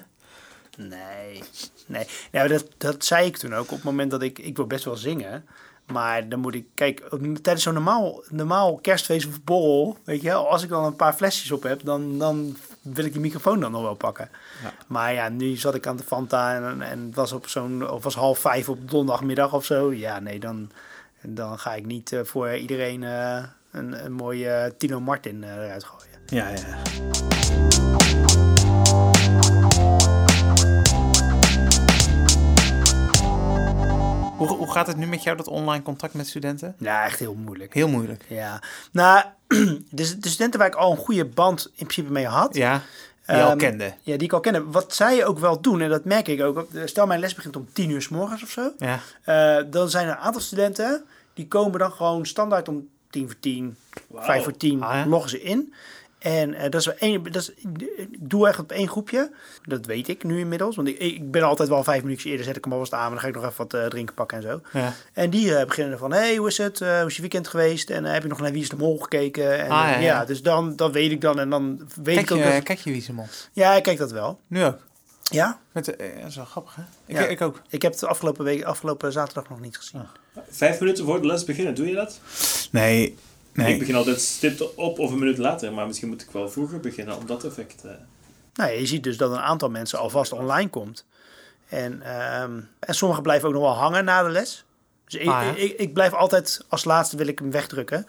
[0.76, 1.42] Nee,
[1.90, 2.06] nee.
[2.32, 3.70] Ja, dat, dat zei ik toen ook.
[3.70, 4.38] Op het moment dat ik...
[4.38, 5.44] Ik wil best wel zingen.
[5.92, 6.66] Maar dan moet ik...
[6.74, 7.08] Kijk,
[7.42, 9.98] tijdens zo'n normaal, normaal kerstfeest of borrel...
[10.04, 11.80] Weet je wel, als ik dan een paar flesjes op heb...
[11.84, 14.30] Dan, dan wil ik die microfoon dan nog wel pakken.
[14.62, 14.72] Ja.
[14.86, 16.54] Maar ja, nu zat ik aan de Fanta...
[16.54, 17.90] En, en het was op zo'n...
[17.90, 19.92] Of was half vijf op donderdagmiddag of zo.
[19.92, 20.70] Ja, nee, dan,
[21.22, 23.02] dan ga ik niet eh, voor iedereen...
[23.02, 26.08] eh, een, een mooie Tino Martin eh, eruit gooien.
[26.26, 28.39] Ja, ja.
[34.48, 36.74] Hoe, hoe gaat het nu met jou, dat online contact met studenten?
[36.78, 37.74] Ja, echt heel moeilijk.
[37.74, 38.24] Heel moeilijk.
[38.28, 39.24] Ja, nou,
[39.90, 42.82] de, de studenten waar ik al een goede band in principe mee had, Ja,
[43.26, 43.84] die al Ehm, kende.
[44.02, 44.64] ja, die ik al kende.
[44.64, 46.66] Wat zij ook wel doen, en dat merk ik ook.
[46.84, 48.72] Stel, mijn les begint om tien uur s morgens of zo.
[48.78, 53.26] Ja, eh, dan zijn er een aantal studenten die komen dan gewoon standaard om tien
[53.26, 53.76] voor tien,
[54.14, 55.06] vijf voor tien, Ah, ja.
[55.06, 55.74] loggen ze in.
[56.20, 57.50] En eh, dat is wel één, dat is,
[57.96, 59.30] ik doe echt op één groepje.
[59.64, 60.76] Dat weet ik nu inmiddels.
[60.76, 63.04] Want ik, ik ben altijd wel vijf minuutjes eerder, zet ik hem alvast aan.
[63.04, 64.60] En dan ga ik nog even wat eh, drinken pakken en zo.
[64.78, 64.92] ja.
[65.12, 66.80] En die eh, beginnen van, hey, hoe is het?
[66.80, 67.90] Eh, hoe is je weekend geweest?
[67.90, 69.58] En heb je nog naar Wie is de Mol gekeken?
[69.58, 70.24] En, Ah, ja, ja.
[70.24, 71.38] dus dan, dan weet ik dan.
[71.40, 72.42] En dan weet Kijk ik ook...
[72.44, 73.50] je, dat- kijk je Wiesemond?
[73.52, 74.40] ja, ik kijk dat wel.
[74.46, 74.78] Nu ook.
[75.22, 75.58] Ja?
[75.72, 76.82] Met, de- dat is wel grappig, hè?
[77.06, 77.26] Ik, Ja.
[77.26, 77.60] ik ook.
[77.68, 80.02] Ik heb het afgelopen, week, afgelopen zaterdag nog niet gezien.
[80.50, 82.20] Vijf minuten voor de les beginnen, doe je dat?
[82.70, 83.16] Nee,
[83.52, 83.72] nee.
[83.72, 86.80] Ik begin altijd stipt op of een minuut later, maar misschien moet ik wel vroeger
[86.80, 87.84] beginnen om dat effect...
[87.84, 87.90] eh,
[88.54, 91.06] Nou, ja, je ziet dus dat een aantal mensen alvast online komt.
[91.68, 94.64] En, ehm, en sommigen blijven ook nog wel hangen na de les.
[95.04, 95.54] Dus ik, Ah, ja.
[95.54, 98.06] ik, ik blijf altijd, als laatste wil ik hem wegdrukken.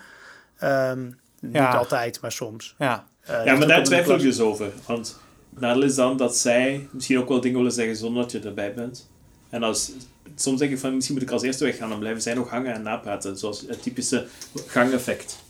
[0.57, 2.75] Ehm, niet altijd, maar soms.
[2.77, 4.71] Ja, Eh, Ja, ligt maar daar de twijfel ik dus over.
[4.85, 8.39] Want nadeel is dan dat zij misschien ook wel dingen willen zeggen zonder dat je
[8.39, 9.09] erbij bent.
[9.49, 9.91] En als,
[10.35, 12.73] soms denk ik van misschien moet ik als eerste weggaan, dan blijven zij nog hangen
[12.73, 13.37] en napraten.
[13.37, 14.27] Zoals het typische
[14.67, 15.40] gangeffect.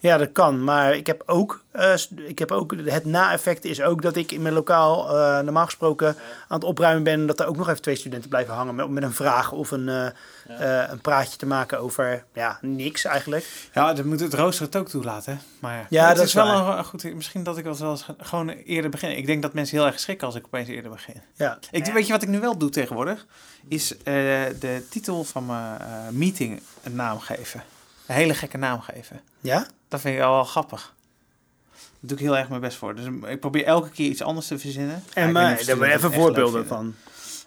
[0.00, 0.64] Ja, dat kan.
[0.64, 4.42] Maar ik heb ook, eh, ik heb ook het na-effect is ook dat ik in
[4.42, 6.08] mijn lokaal eh, normaal gesproken
[6.48, 7.26] aan het opruimen ben.
[7.26, 9.88] Dat er ook nog even twee studenten blijven hangen met, met een vraag of een,
[9.88, 10.06] eh,
[10.82, 13.68] eh, een praatje te maken over ja, niks eigenlijk.
[13.72, 15.32] ja dan moet het rooster het ook toelaten.
[15.32, 15.38] hè.
[15.58, 16.78] Maar Ja, het dat is is wel waar.
[16.78, 17.14] een, goed.
[17.14, 19.16] Misschien dat ik wel eens gewoon eerder begin.
[19.16, 21.22] Ik denk dat mensen heel erg schrikken als ik opeens eerder begin.
[21.34, 21.58] Ja.
[21.70, 23.26] Ik, Weet je wat ik nu wel doe tegenwoordig?
[23.68, 24.04] Is eh,
[24.60, 27.62] de titel van mijn eh, meeting een naam geven.
[28.06, 29.20] Een hele gekke naam geven.
[29.40, 29.66] Ja?
[29.90, 30.94] Dat vind ik al wel grappig.
[31.70, 32.94] Daar doe ik heel erg mijn best voor.
[32.94, 35.02] Dus ik probeer elke keer iets anders te verzinnen.
[35.14, 36.94] En maar, daar ben studenten even voorbeelden van.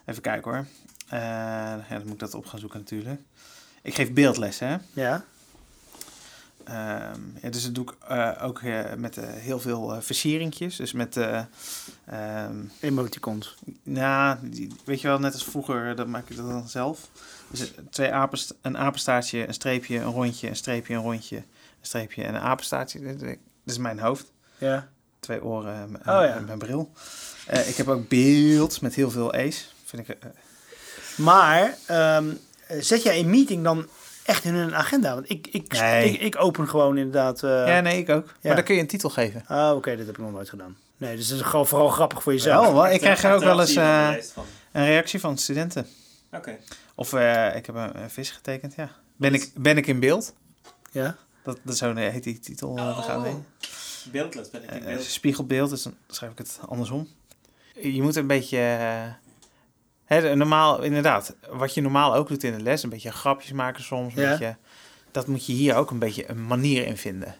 [0.04, 0.66] Even kijken hoor.
[1.08, 3.20] Eh, ja, dan moet ik dat op gaan zoeken natuurlijk.
[3.82, 4.76] Ik geef beeldlessen, hè.
[5.02, 5.24] Ja.
[6.64, 10.76] Ehm, ja, dus dat doe ik eh, ook eh, met heel veel versieringjes.
[10.76, 11.40] Dus met, eh,
[12.06, 13.54] ehm, Emoticons.
[13.82, 17.08] nou, die- weet je wel, net als vroeger, dat maak ik dat dan zelf.
[17.48, 21.42] Dus twee apenst een apenstaartje, een streepje, een rondje, een streepje, een rondje,
[21.86, 23.00] streepje en een apenstaartje.
[23.00, 24.32] Dit, dit is mijn hoofd.
[24.58, 24.88] Ja.
[25.20, 26.34] Twee oren en, Oh, ja.
[26.34, 26.92] en mijn bril.
[27.46, 29.74] Eh, ik heb ook beeld met heel veel E's.
[29.84, 30.30] Vind ik, eh,
[31.16, 32.24] Maar ehm,
[32.80, 33.86] zet jij een meeting dan
[34.24, 35.14] echt in een agenda?
[35.14, 36.10] Want ik, ik, Nee.
[36.12, 37.42] ik, ik open gewoon inderdaad...
[37.42, 38.26] eh, ja, nee, ik ook.
[38.26, 38.32] ja.
[38.42, 39.44] Maar dan kun je een titel geven.
[39.46, 40.76] Ah, oké, dat heb ik nog nooit gedaan.
[40.96, 42.64] Nee, dus dat is gewoon vooral grappig voor jezelf.
[42.64, 42.88] Wel, wel.
[42.88, 44.10] Ik krijg er ook wel eens eh,
[44.72, 45.86] een reactie van studenten.
[46.32, 46.56] Oké.
[46.94, 48.90] Of eh, ik heb een, een vis getekend, ja.
[49.16, 50.34] Ben ik, ben ik in beeld?
[50.92, 51.16] Ja?
[51.44, 52.76] Dat, dat zo heet die titel.
[52.76, 53.44] eh, daar gaan we heen.
[54.12, 55.02] Beeldles ben ik Eh, beeld.
[55.02, 57.08] spiegelbeeld, dus dan schrijf ik het andersom.
[57.80, 58.58] Je moet een beetje...
[58.58, 59.12] eh,
[60.04, 63.82] hè, normaal, inderdaad, wat je normaal ook doet in de les, een beetje grapjes maken
[63.82, 64.14] soms.
[64.14, 64.30] Een Ja.
[64.30, 64.56] beetje,
[65.10, 67.34] dat moet je hier ook een beetje een manier in vinden.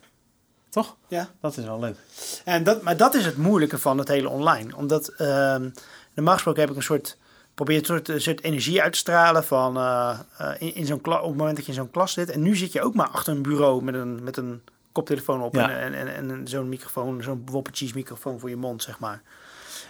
[0.69, 0.97] Toch?
[1.09, 1.29] Ja.
[1.41, 1.97] Dat is wel leuk.
[2.45, 4.77] En dat, maar dat is het moeilijke van het hele online.
[4.77, 5.69] Omdat ehm,
[6.15, 7.17] normaal gesproken heb ik een soort...
[7.55, 11.01] Probeer een soort, een soort energie uit te stralen van, eh, eh, in, in zo'n
[11.05, 12.31] op het moment dat je in zo'n klas zit.
[12.31, 14.63] En nu zit je ook maar achter een bureau met een, met een
[14.93, 15.71] koptelefoon op Ja.
[15.71, 19.23] en, en, en, en zo'n microfoon, zo'n woppertjes microfoon voor je mond, zeg maar.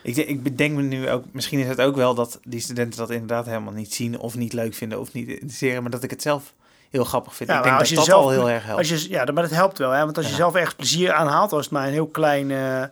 [0.03, 3.11] Ik, ik bedenk me nu ook, misschien is het ook wel dat die studenten dat
[3.11, 6.23] inderdaad helemaal niet zien of niet leuk vinden of niet interesseren, maar dat ik het
[6.23, 6.55] zelf
[6.91, 7.51] heel grappig vind.
[7.51, 8.79] Ja, ik denk als dat je dat zelf- al heel erg helpt.
[8.79, 9.91] Als je, ja, maar dat helpt wel.
[9.91, 10.05] Hè?
[10.05, 12.83] Want als je zelf ergens plezier aan haalt, als het maar een heel klein, eh,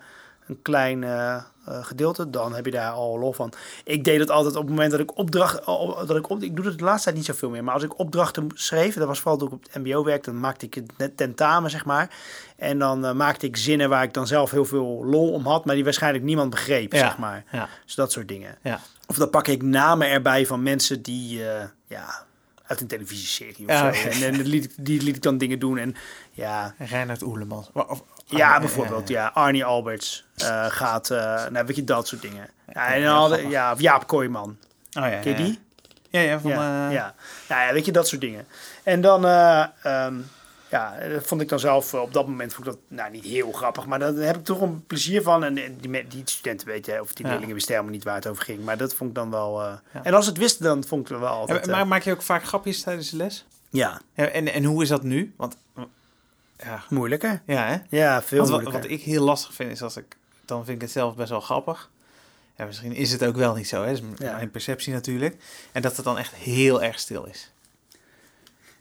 [0.47, 1.43] een klein eh, eh,
[1.85, 3.53] gedeelte, dan heb je daar al lol van.
[3.85, 6.57] Ik deed het altijd op het moment dat ik opdracht, oh, dat ik op, ik
[6.57, 9.19] doe het de laatste tijd niet zoveel meer, maar als ik opdrachten schreef, dat was
[9.21, 12.11] vooral toen ik op het MBO werkte, dan maakte ik het net tentamen, zeg maar.
[12.57, 15.65] En dan eh, maakte ik zinnen waar ik dan zelf heel veel lol om had,
[15.65, 16.99] maar die waarschijnlijk niemand begreep, Ja.
[16.99, 17.45] zeg maar.
[17.53, 17.69] Ja.
[17.85, 18.59] Dus dat soort dingen.
[18.63, 18.81] Ja.
[19.07, 22.25] Of dan pak ik namen erbij van mensen die, eh, ja,
[22.67, 23.99] uit een televisieserie of Ja, zo.
[24.09, 24.15] ja.
[24.27, 25.79] En, en liet, ik- die liet ik dan dingen doen.
[25.79, 25.95] En
[26.33, 27.71] ja, Reinhard Oelemans.
[27.73, 28.03] Of- of-
[28.39, 29.31] ja bijvoorbeeld, eh, ja.
[29.35, 32.49] Arnie Alberts eh, gaat, eh, nou weet je, dat soort dingen.
[32.73, 34.57] Ja, en dan ja, of Jaap Kooijman.
[34.99, 35.61] Oh ja, Ken die?
[36.11, 36.51] Ja, ja, van...
[36.51, 37.15] ja, ja.
[37.49, 38.47] Nou ja, weet je, dat soort dingen.
[38.83, 40.15] En dan, eh, ehm,
[40.71, 43.53] ja, dat vond ik dan zelf, op dat moment vond ik dat, nou niet heel
[43.53, 45.45] grappig, maar daar heb ik toch een plezier van.
[45.45, 47.31] En die, die studenten weten, of die Ja.
[47.31, 48.65] leerlingen wisten helemaal niet waar het over ging.
[48.65, 49.81] Maar dat vond ik dan wel, Ja.
[50.03, 52.45] en als het wisten, dan vond ik het wel altijd, maar maak je ook vaak
[52.45, 53.45] grapjes tijdens de les?
[53.71, 55.35] ja, Ja, En, en hoe is dat nu?
[55.37, 55.57] Want,
[56.65, 57.43] ja, moeilijker.
[57.47, 57.77] ja hè?
[57.97, 58.91] Ja, veel Want wat, moeilijker.
[58.91, 60.17] wat ik heel lastig vind, is als ik...
[60.45, 61.91] Dan vind ik het zelf best wel grappig.
[62.57, 63.93] Ja, misschien is het ook wel niet zo, hè?
[63.93, 64.37] Dat is Ja.
[64.37, 65.37] mijn perceptie natuurlijk.
[65.73, 67.51] En dat het dan echt heel erg stil is.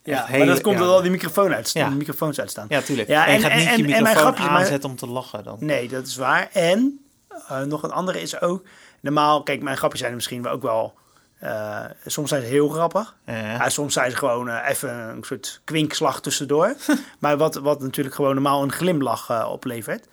[0.03, 0.85] ja, echt maar dat komt ja.
[0.85, 1.89] al die microfoon uit, Ja.
[1.89, 2.65] microfoons uitstaan.
[2.69, 3.07] Ja, tuurlijk.
[3.07, 5.07] Ja, en je en- gaat niet en- je en mijn microfoon maar- aanzetten om te
[5.07, 5.57] lachen dan.
[5.59, 6.49] Nee, dat is waar.
[6.51, 6.99] En
[7.47, 8.65] eh, nog een andere is ook,
[8.99, 10.93] normaal, kijk, mijn grapjes zijn misschien wel ook wel,
[11.41, 13.15] eh, soms zijn ze heel grappig.
[13.25, 16.75] Ja, soms zijn ze gewoon eh, even een soort kwinkslag tussendoor.
[17.19, 20.07] maar wat, wat natuurlijk gewoon normaal een glimlach eh, oplevert.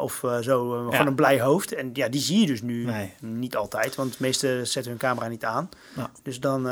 [0.00, 0.90] Of zo Ja.
[0.90, 1.74] gewoon een blij hoofd.
[1.74, 3.14] En ja, die zie je dus nu Nee.
[3.20, 3.94] niet altijd.
[3.94, 5.68] Want de meesten zetten hun camera niet aan.
[5.96, 6.10] Ja.
[6.22, 6.64] Dus dan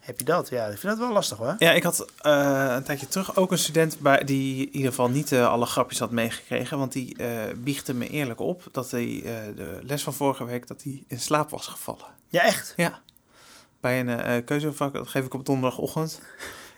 [0.00, 0.48] heb je dat.
[0.48, 1.54] Ja, ik vind dat wel lastig hoor.
[1.58, 5.32] Ja, ik had een tijdje terug ook een student bij, die in ieder geval niet
[5.32, 6.78] alle grapjes had meegekregen.
[6.78, 7.16] Want die
[7.56, 9.22] biechtte me eerlijk op dat hij
[9.56, 12.06] de les van vorige week dat hij in slaap was gevallen.
[12.28, 12.72] Ja, echt.
[12.76, 13.00] Ja.
[13.84, 16.20] Bij een eh, keuzevak, dat geef ik op donderdagochtend.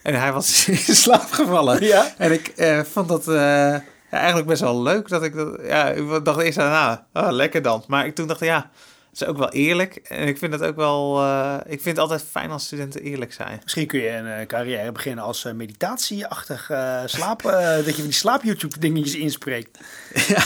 [0.03, 1.85] En hij was in slaap gevallen.
[1.85, 2.14] Ja.
[2.19, 5.09] En ik eh, vond dat eh, ja, eigenlijk best wel leuk.
[5.09, 6.71] Dat ik dat, ja, ik dacht eerst aan,
[7.12, 7.85] nou, ah, lekker dan.
[7.87, 8.71] Maar ik toen dacht, ja,
[9.11, 9.97] het is ook wel eerlijk.
[9.97, 11.25] En ik vind het ook wel,
[11.66, 13.61] ik vind het altijd fijn als studenten eerlijk zijn.
[13.62, 16.71] Misschien kun je een carrière beginnen als eh, meditatieachtig
[17.07, 17.42] slaap.
[17.85, 19.79] dat je van die slaap-YouTube dingetjes inspreekt.
[20.29, 20.45] ja,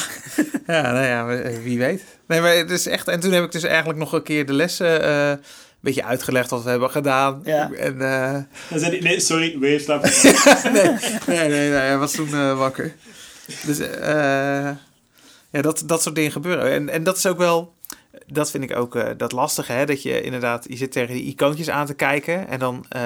[0.67, 1.27] ja, nou ja,
[1.63, 2.05] wie weet.
[2.27, 3.09] Nee, maar het is echt.
[3.09, 5.41] En toen heb ik dus eigenlijk nog een keer de lessen
[5.81, 7.41] beetje uitgelegd wat we hebben gedaan.
[7.45, 7.73] Ja.
[7.73, 8.33] En, eh,
[8.69, 10.03] Dan zei hij, nee, sorry, weer slaap.
[10.73, 10.83] nee,
[11.27, 12.95] nee, nee, nee, hij was toen eh, wakker.
[13.67, 14.71] Dus eh,
[15.51, 16.71] ja, dat, dat soort dingen gebeuren.
[16.71, 17.75] En, en dat is ook wel,
[18.27, 19.87] dat vind ik ook eh, dat lastige, hè?
[19.87, 23.03] dat je inderdaad, je zit tegen die icoontjes aan te kijken en dan, eh,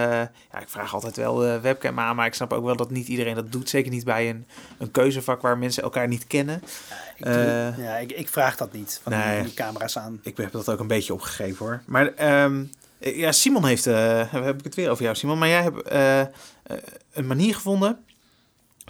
[0.53, 3.09] ja, ik vraag altijd wel de webcam aan, maar ik snap ook wel dat niet
[3.09, 3.69] iedereen dat doet.
[3.69, 4.47] Zeker niet bij een,
[4.79, 6.63] een keuzevak waar mensen elkaar niet kennen.
[7.17, 9.01] Ik, Eh, ja, ik, ik vraag dat niet.
[9.03, 9.35] Van nee.
[9.35, 10.21] die, die camera's aan.
[10.23, 11.83] Ik heb dat ook een beetje opgegeven hoor.
[11.87, 12.65] Maar ehm,
[12.99, 15.91] ja, Simon heeft, heb ik het weer over jou Simon, maar jij hebt
[17.13, 18.05] een manier gevonden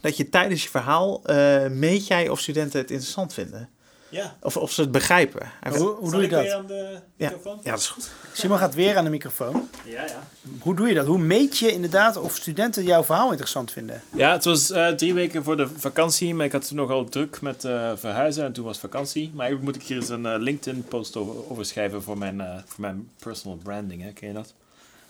[0.01, 1.23] dat je tijdens je verhaal
[1.71, 3.69] meet jij of studenten het interessant vinden.
[4.15, 4.37] Ja.
[4.41, 5.51] Of, of ze het begrijpen.
[5.69, 6.51] Hoe, hoe doe je dat?
[6.51, 7.29] aan de Ja.
[7.29, 7.61] microfoon?
[7.65, 8.11] Ja, dat is goed.
[8.33, 9.69] Simon gaat weer aan de microfoon.
[9.85, 10.23] Ja, ja.
[10.59, 11.07] Hoe doe je dat?
[11.07, 14.03] Hoe meet je inderdaad of studenten jouw verhaal interessant vinden?
[14.17, 17.41] Ja, het was eh, drie weken voor de vakantie, maar ik had toen nogal druk
[17.41, 19.31] met eh, verhuizen en toen was vakantie.
[19.35, 22.55] Maar eigenlijk moet ik hier eens een eh, LinkedIn-post over, over schrijven voor mijn, eh,
[22.67, 24.13] voor mijn personal branding, hè?
[24.13, 24.55] ken je dat?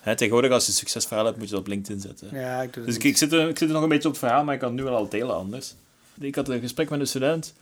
[0.01, 2.29] Hè, tegenwoordig als je een succesverhaal hebt, moet je dat op LinkedIn zetten.
[2.33, 4.09] Ja, ik doe dat Dus ik, ik, zit er, ik zit er nog een beetje
[4.09, 5.75] op het verhaal, maar ik kan het nu wel al delen anders.
[6.21, 7.55] Ik had een gesprek met een student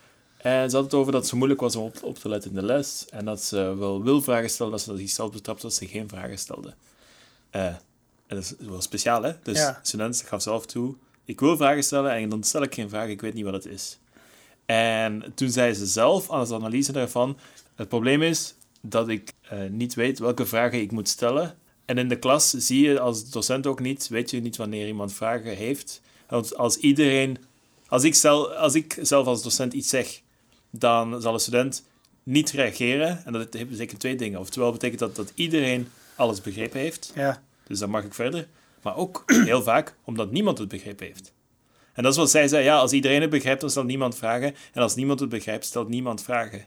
[0.43, 2.51] en ze had het over dat het zo moeilijk was om op, op te letten
[2.51, 3.07] in de les.
[3.11, 6.39] En dat ze wel wil vragen stellen, dat ze zichzelf betrapt dat ze geen vragen
[6.39, 6.75] stelde.
[7.51, 7.79] Eh, en
[8.27, 9.33] dat is wel speciaal, hè?
[9.43, 9.71] Dus Ja.
[9.73, 13.09] de student gaf zelf toe, ik wil vragen stellen en dan stel ik geen vraag,
[13.09, 13.99] ik weet niet wat het is.
[14.67, 17.39] En toen zei ze zelf aan het analyse daarvan,
[17.75, 21.57] het probleem is dat ik eh, niet weet welke vragen ik moet stellen.
[21.85, 25.13] En in de klas zie je als docent ook niet, weet je niet wanneer iemand
[25.13, 26.01] vragen heeft.
[26.29, 27.39] Want als iedereen,
[27.89, 30.21] als ik, zelf, als ik zelf als docent iets zeg,
[30.73, 31.85] dan zal een student
[32.23, 33.25] niet reageren.
[33.25, 34.41] En dat betekent twee dingen.
[34.41, 37.13] Oftewel betekent dat dat iedereen alles begrepen heeft.
[37.15, 38.47] Ja, Dus dan mag ik verder.
[38.83, 41.33] Maar ook heel vaak omdat niemand het begrepen heeft.
[41.93, 42.65] En dat is wat zij zei.
[42.65, 44.55] Ja, als iedereen het begrijpt, dan stelt niemand vragen.
[44.73, 46.65] En als niemand het begrijpt, stelt niemand vragen.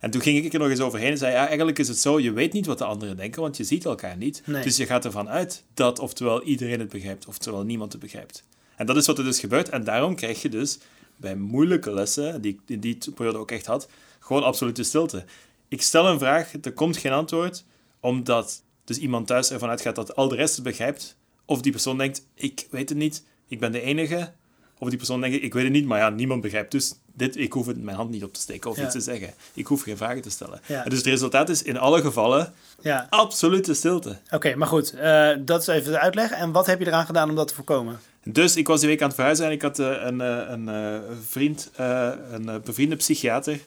[0.00, 2.20] En toen ging ik er nog eens overheen en zei, ja, eigenlijk is het zo,
[2.20, 4.42] je weet niet wat de anderen denken, want je ziet elkaar niet.
[4.46, 4.62] Nee.
[4.62, 8.44] Dus je gaat ervan uit dat oftewel iedereen het begrijpt, oftewel niemand het begrijpt.
[8.76, 9.68] En dat is wat er dus gebeurt.
[9.68, 10.78] En daarom krijg je dus
[11.20, 15.24] bij moeilijke lessen, die ik in die periode ook echt had, gewoon absolute stilte.
[15.68, 17.64] Ik stel een vraag, er komt geen antwoord,
[18.00, 21.16] omdat dus iemand thuis ervan uitgaat dat al de rest het begrijpt.
[21.44, 24.32] Of die persoon denkt, ik weet het niet, ik ben de enige.
[24.78, 26.70] Of die persoon denkt, ik weet het niet, maar ja, niemand begrijpt.
[26.70, 28.82] Dus dit, ik hoef het mijn hand niet op te steken of Ja.
[28.84, 29.34] iets te zeggen.
[29.54, 30.60] Ik hoef geen vragen te stellen.
[30.66, 30.84] Ja.
[30.84, 33.06] Dus het resultaat is in alle gevallen ja.
[33.10, 34.18] absolute stilte.
[34.30, 34.92] Oké, maar goed.
[34.94, 36.30] eh, dat is even de uitleg.
[36.30, 38.00] En wat heb je eraan gedaan om dat te voorkomen?
[38.24, 40.68] Dus ik was die week aan het verhuizen en ik had eh, een, eh, een
[40.68, 43.58] eh, vriend, eh, een bevriende psychiater,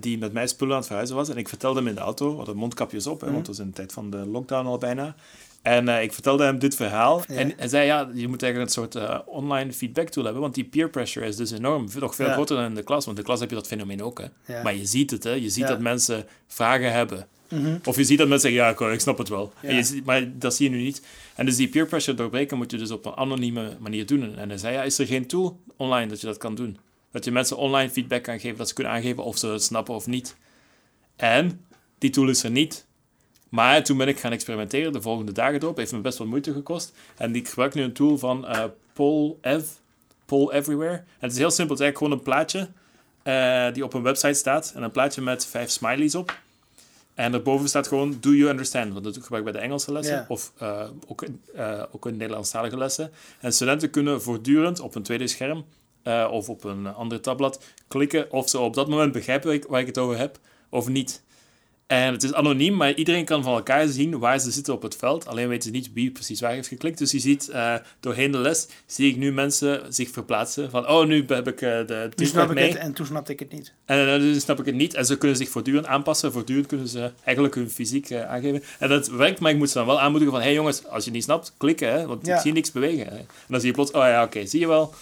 [0.00, 1.28] die met mij spullen aan het verhuizen was.
[1.28, 3.58] En ik vertelde hem in de auto, we hadden mondkapjes op, hè, want het was
[3.58, 5.14] in de tijd van de lockdown al bijna.
[5.62, 7.22] En ik vertelde hem dit verhaal.
[7.28, 7.34] Ja.
[7.34, 10.64] En hij zei, ja, je moet eigenlijk een soort online feedback tool hebben, want die
[10.64, 11.88] peer pressure is dus enorm.
[11.98, 12.32] Nog veel Ja.
[12.32, 14.18] groter dan in de klas, want in de klas heb je dat fenomeen ook.
[14.18, 14.54] Hè.
[14.54, 14.62] Ja.
[14.62, 15.30] Maar je ziet het, hè.
[15.32, 17.26] je ziet dat mensen vragen hebben.
[17.84, 19.52] Of je ziet dat mensen zeggen, ja, ik, snap het wel.
[19.60, 19.68] Ja.
[19.68, 21.02] En je ziet- maar dat zie je nu niet.
[21.34, 24.36] En dus die peer pressure doorbreken moet je dus op een anonieme manier doen.
[24.36, 26.78] En hij zei, ja, is er geen tool online dat je dat kan doen?
[27.12, 29.94] Dat je mensen online feedback kan geven, dat ze kunnen aangeven of ze het snappen
[29.94, 30.36] of niet.
[31.16, 31.64] En
[31.98, 32.86] die tool is er niet.
[33.48, 35.76] Maar toen ben ik gaan experimenteren, de volgende dagen erop.
[35.76, 36.92] Heeft me best wel moeite gekost.
[37.16, 39.64] En ik gebruik nu een tool van eh Poll Ev,
[40.26, 40.92] Poll Everywhere.
[40.94, 42.68] En het is heel simpel, het is eigenlijk gewoon een plaatje
[43.22, 44.72] eh, die op een website staat.
[44.74, 46.38] En een plaatje met vijf smileys op.
[47.14, 48.92] En daarboven staat gewoon, do you understand?
[48.92, 50.14] Want dat gebruik ik bij de Engelse lessen.
[50.28, 53.10] Of eh, ook, in- eh, ook in Nederlandstalige lessen.
[53.40, 55.64] En studenten kunnen voortdurend op een tweede scherm
[56.02, 59.64] eh, of op een ander tabblad klikken of ze op dat moment begrijpen waar ik,
[59.68, 60.38] waar ik het over heb
[60.68, 61.22] of niet.
[61.86, 64.96] En het is anoniem, maar iedereen kan van elkaar zien waar ze zitten op het
[64.96, 65.26] veld.
[65.26, 66.98] Alleen weten ze niet wie precies waar heeft geklikt.
[66.98, 70.70] Dus je ziet eh, doorheen de les, zie ik nu mensen zich verplaatsen.
[70.70, 72.68] Van, oh, nu heb ik eh, de Toen snap ik mee.
[72.68, 73.72] het en toen snapte ik het niet.
[73.84, 74.94] En eh, dus snap ik het niet.
[74.94, 76.32] En ze kunnen zich voortdurend aanpassen.
[76.32, 78.62] Voortdurend kunnen ze eigenlijk hun fysiek aangeven.
[78.78, 80.40] En dat werkt, maar ik moet ze dan wel aanmoedigen van...
[80.42, 81.92] Hé hey jongens, als je niet snapt, klikken.
[81.92, 82.34] Hè, want Ja.
[82.34, 83.06] ik zie niks bewegen.
[83.06, 83.16] Hè.
[83.16, 83.90] En dan zie je plots...
[83.90, 84.94] Oh ja, oké, zie je wel.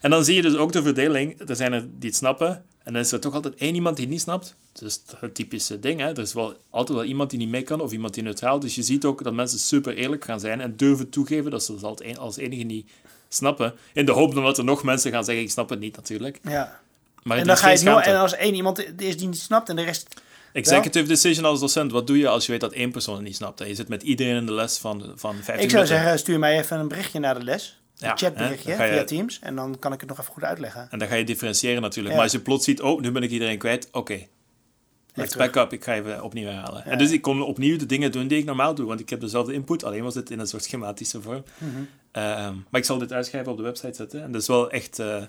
[0.00, 1.48] En dan zie je dus ook de verdeling.
[1.48, 2.64] Er zijn er die het snappen.
[2.82, 4.54] En dan is er toch altijd één iemand die het niet snapt.
[4.72, 6.00] Dus het typische ding.
[6.00, 6.06] Hè.
[6.08, 7.80] Er is wel altijd wel iemand die niet mee kan.
[7.80, 8.60] Of iemand die neutraal.
[8.60, 10.60] Dus je ziet ook dat mensen super eerlijk gaan zijn.
[10.60, 12.90] En durven toegeven dat ze het als enige niet
[13.28, 13.74] snappen.
[13.92, 15.44] In de hoop dan dat er nog mensen gaan zeggen...
[15.44, 16.40] Ik snap het niet, natuurlijk.
[16.42, 16.80] Ja.
[17.22, 19.76] Maar En dan ga je nooit, en als één iemand is die niet snapt en
[19.76, 20.20] de rest...
[20.52, 23.36] Executive decision als docent, wat doe je als je weet dat één persoon het niet
[23.36, 23.60] snapt?
[23.60, 25.86] En je zit met iedereen in de les van, van 15 Ik zou minuten.
[25.86, 27.79] zeggen, stuur mij even een berichtje naar de les.
[28.00, 29.38] Ja, chatberichtje hè, je- via Teams.
[29.38, 30.88] En dan kan ik het nog even goed uitleggen.
[30.90, 32.14] En dan ga je differentiëren natuurlijk.
[32.14, 33.88] Maar als je plots ziet, oh, nu ben ik iedereen kwijt.
[33.92, 34.26] Oké,
[35.14, 35.50] let's terug.
[35.52, 35.72] back up.
[35.72, 36.82] Ik ga even opnieuw herhalen.
[36.84, 36.90] Ja.
[36.90, 38.86] En dus ik kon opnieuw de dingen doen die ik normaal doe.
[38.86, 41.44] Want ik heb dezelfde input, alleen was het in een soort schematische vorm.
[41.58, 41.70] Mhm.
[42.12, 44.22] Ehm, maar ik zal dit uitschrijven op de website zetten.
[44.22, 44.98] En dat is wel echt...
[44.98, 45.22] eh,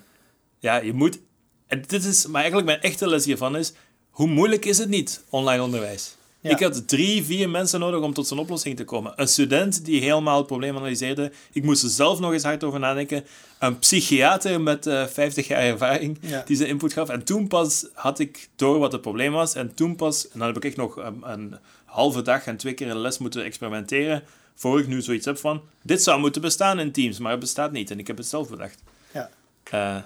[0.59, 1.19] ja, je moet...
[1.67, 2.25] En dit is...
[2.25, 3.73] Maar eigenlijk mijn echte les hiervan is...
[4.09, 6.15] Hoe moeilijk is het niet, online onderwijs?
[6.41, 6.49] Ja.
[6.49, 9.13] Ik had drie, vier mensen nodig om tot zo'n oplossing te komen.
[9.15, 11.31] Een student die helemaal het probleem analyseerde.
[11.51, 13.25] Ik moest er zelf nog eens hard over nadenken.
[13.59, 16.43] Een psychiater met eh 50 jaar ervaring Ja.
[16.45, 17.09] die zijn input gaf.
[17.09, 19.55] En toen pas had ik door wat het probleem was.
[19.55, 20.29] En toen pas...
[20.29, 23.17] En dan heb ik echt nog een, een halve dag en twee keer een les
[23.17, 24.23] moeten experimenteren.
[24.55, 25.61] Voor ik nu zoiets heb van...
[25.81, 27.91] Dit zou moeten bestaan in Teams, maar het bestaat niet.
[27.91, 28.79] En ik heb het zelf bedacht.
[29.13, 29.29] Ja.
[29.63, 29.97] Eh,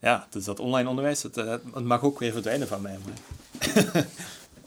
[0.00, 2.98] ja, dus dat online onderwijs, het, eh, het mag ook weer verdwijnen van mij.
[3.04, 4.06] Maar...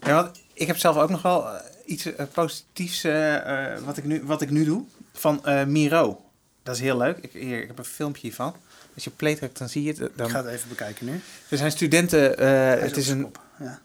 [0.06, 4.24] Ja, ik heb zelf ook nog wel eh, iets eh, positiefs eh, wat, ik nu,
[4.24, 4.84] wat ik nu doe.
[5.14, 6.22] Van Miro.
[6.64, 7.18] Dat is heel leuk.
[7.18, 8.56] Ik, hier, ik heb een filmpje hiervan.
[8.96, 10.00] Als je play drukt, dan zie je het.
[10.00, 11.22] Ik Dan, ga het even bekijken nu.
[11.50, 12.20] er zijn studenten...
[12.20, 13.32] Hij het is een.
[13.60, 13.80] Ja.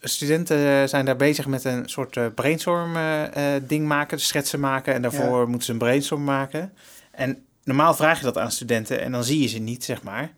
[0.00, 4.20] studenten zijn daar bezig met een soort brainstorm eh, ding maken.
[4.20, 4.94] Schetsen maken.
[4.94, 6.72] En daarvoor moeten ze een brainstorm maken.
[7.10, 9.00] En normaal vraag je dat aan studenten.
[9.00, 10.32] En dan zie je ze niet, zeg maar.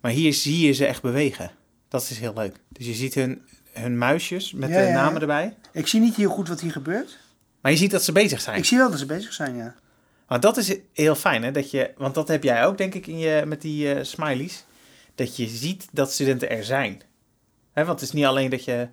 [0.00, 1.50] Maar hier zie je ze echt bewegen.
[1.88, 2.56] Dat is heel leuk.
[2.68, 3.42] Dus je ziet hun,
[3.74, 5.54] hun muisjes met Ja, de namen erbij.
[5.72, 7.18] Ik zie niet heel goed wat hier gebeurt.
[7.60, 8.58] Maar je ziet dat ze bezig zijn.
[8.58, 9.74] Ik zie wel dat ze bezig zijn, ja.
[10.28, 11.50] Maar dat is heel fijn, hè?
[11.50, 14.64] Dat je, want dat heb jij ook, denk ik, in je, met die eh, smileys.
[15.14, 17.02] Dat je ziet dat studenten er zijn.
[17.72, 18.88] Hè, want het is niet alleen dat je...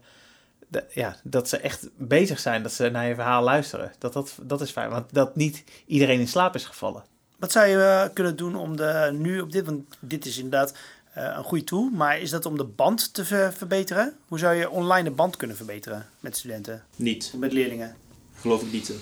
[0.90, 3.92] ja, dat ze echt bezig zijn, dat ze naar je verhaal luisteren.
[3.98, 7.04] Dat, dat, dat is fijn, want dat niet iedereen in slaap is gevallen.
[7.40, 10.74] Wat zou je eh, kunnen doen om de, nu op dit, want dit is inderdaad
[11.14, 14.14] een goede tool, maar is dat om de band te ver- verbeteren?
[14.28, 17.32] Hoe zou je online de band kunnen verbeteren met studenten, Niet.
[17.34, 17.95] of met leerlingen?
[18.36, 18.93] Geloof ik niet.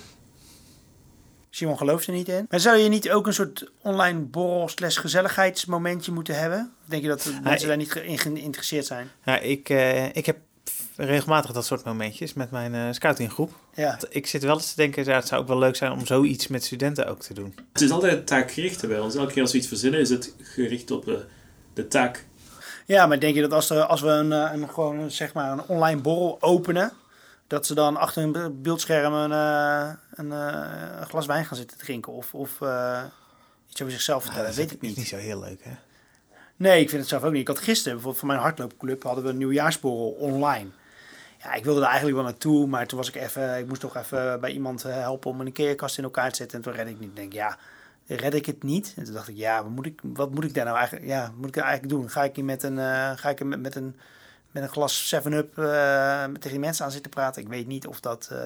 [1.50, 2.46] Simon gelooft er niet in.
[2.50, 6.72] Maar zou je niet ook een soort online borrel slash gezelligheidsmomentje moeten hebben?
[6.82, 9.10] Of denk je dat de mensen ik- daar niet in geïnteresseerd zijn?
[9.24, 10.38] Ja, ik, eh, ik heb
[10.96, 13.52] regelmatig dat soort momentjes met mijn eh scoutinggroep.
[13.74, 16.06] Ja, Ik zit wel eens te denken, ja, het zou ook wel leuk zijn om
[16.06, 17.54] zoiets met studenten ook te doen.
[17.72, 19.14] Het is altijd taakgericht bij ons.
[19.14, 21.14] Elke keer als we iets verzinnen, is het gericht op eh,
[21.74, 22.26] de taak.
[22.86, 25.32] ja maar denk je dat als, er, als we een, eh, een, gewoon, een, zeg
[25.32, 26.92] maar een online borrel openen,
[27.46, 31.56] dat ze dan achter een be- beeldscherm een, eh, een, eh, een glas wijn gaan
[31.56, 32.12] zitten drinken?
[32.12, 33.02] Of, of eh,
[33.68, 34.46] iets over zichzelf vertellen?
[34.46, 34.96] dat weet is ik niet.
[34.96, 35.70] niet zo heel leuk, hè?
[36.56, 37.40] Nee, ik vind het zelf ook niet.
[37.40, 40.68] Ik had gisteren bijvoorbeeld van mijn hardloopclub hadden we een nieuwjaarsborrel online.
[41.42, 43.96] Ja, ik wilde er eigenlijk wel naartoe, maar toen was ik even, ik moest toch
[43.96, 46.56] even bij iemand helpen om een keerkast in elkaar te zetten.
[46.58, 47.08] En toen redde ik niet.
[47.08, 47.56] Ik denk, ja,
[48.16, 48.92] red ik het niet?
[48.96, 51.32] En toen dacht ik, ja, wat moet ik, wat moet ik daar nou eigenlijk, ja,
[51.36, 52.10] moet ik eigenlijk doen?
[52.10, 53.96] Ga ik hier met een, eh, ga ik er met, met een,
[54.50, 57.42] met een glas 7-up eh, met tegen die mensen aan zitten praten?
[57.42, 58.28] Ik weet niet of dat.
[58.32, 58.38] eh,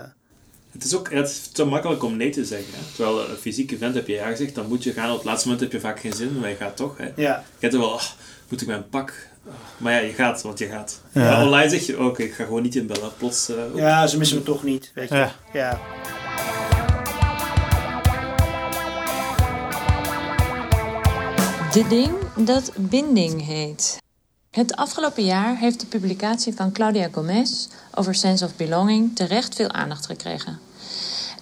[0.73, 2.75] Het is ook het is te makkelijk om nee te zeggen.
[2.75, 2.81] Hè?
[2.95, 5.11] Terwijl een fysiek event heb je ja gezegd, dan moet je gaan.
[5.11, 6.97] Op het laatste moment heb je vaak geen zin, maar je gaat toch.
[6.97, 7.05] Hè?
[7.05, 8.05] ja, Je hebt er wel, ah,
[8.49, 9.29] moet ik mijn pak?
[9.49, 11.01] Ah, maar ja, je gaat, want je gaat.
[11.13, 11.21] Ja.
[11.23, 13.11] Maar online zeg je, oké, ik ga gewoon niet inbellen.
[13.19, 14.91] Plots, eh, ja, ze missen me toch niet.
[14.95, 15.15] Weet je.
[15.15, 15.33] Ja.
[15.53, 15.81] ja.
[21.75, 23.99] De ding dat binding heet.
[24.51, 29.71] Het afgelopen jaar heeft de publicatie van Claudia Gomez over Sense of Belonging terecht veel
[29.71, 30.59] aandacht gekregen.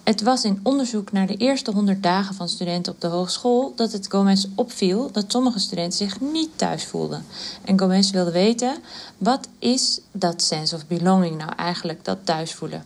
[0.02, 3.92] Het was in onderzoek naar de eerste 100 dagen van studenten op de hogeschool dat
[3.92, 7.24] het Gomez opviel dat sommige studenten zich niet thuis voelden.
[7.64, 8.76] En Gomez wilde weten:
[9.18, 12.84] wat is dat sense of belonging nou eigenlijk, dat thuisvoelen?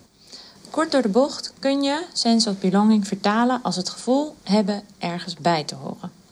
[0.70, 5.34] Kort door de bocht kun je sense of belonging vertalen als het gevoel hebben ergens
[5.34, 6.24] bij te horen.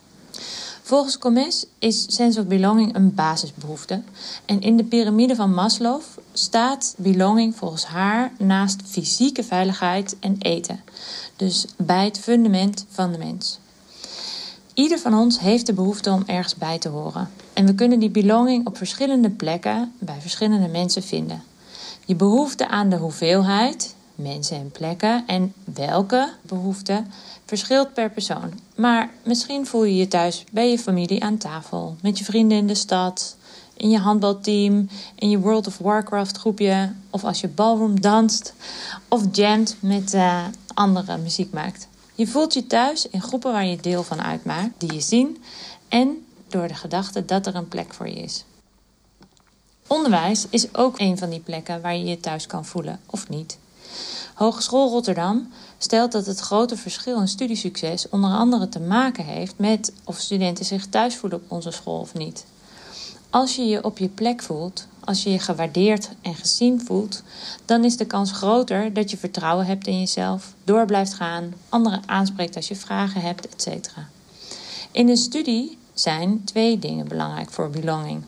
[0.86, 4.02] Volgens Gomez is sense of belonging een basisbehoefte.
[4.44, 6.00] En in de piramide van Maslow
[6.32, 10.80] staat belonging volgens haar naast fysieke veiligheid en eten.
[11.36, 13.58] Dus bij het fundament van de mens.
[14.74, 17.30] Ieder van ons heeft de behoefte om ergens bij te horen.
[17.52, 21.42] En we kunnen die belonging op verschillende plekken bij verschillende mensen vinden.
[22.04, 27.04] Je behoefte aan de hoeveelheid, mensen en plekken en welke behoefte
[27.44, 28.52] verschilt per persoon.
[28.76, 32.66] Maar misschien voel je je thuis bij je familie aan tafel, met je vrienden in
[32.66, 33.36] de stad,
[33.76, 38.54] in je handbalteam, in je World of Warcraft groepje, of als je ballroom danst
[39.08, 40.44] of jamt met uh,
[40.74, 41.88] andere muziek maakt.
[42.14, 45.42] Je voelt je thuis in groepen waar je deel van uitmaakt, die je zien
[45.88, 48.44] en door de gedachte dat er een plek voor je is.
[49.86, 53.58] Onderwijs is ook een van die plekken waar je je thuis kan voelen of niet.
[54.34, 59.92] Hogeschool Rotterdam stelt dat het grote verschil in studiesucces onder andere te maken heeft met
[60.04, 62.44] of studenten zich thuis voelen op onze school of niet.
[63.30, 67.22] Als je je op je plek voelt, als je je gewaardeerd en gezien voelt,
[67.64, 72.02] dan is de kans groter dat je vertrouwen hebt in jezelf, door blijft gaan, anderen
[72.06, 73.90] aanspreekt als je vragen hebt, etc.
[74.90, 78.22] In een studie zijn twee dingen belangrijk voor belonging: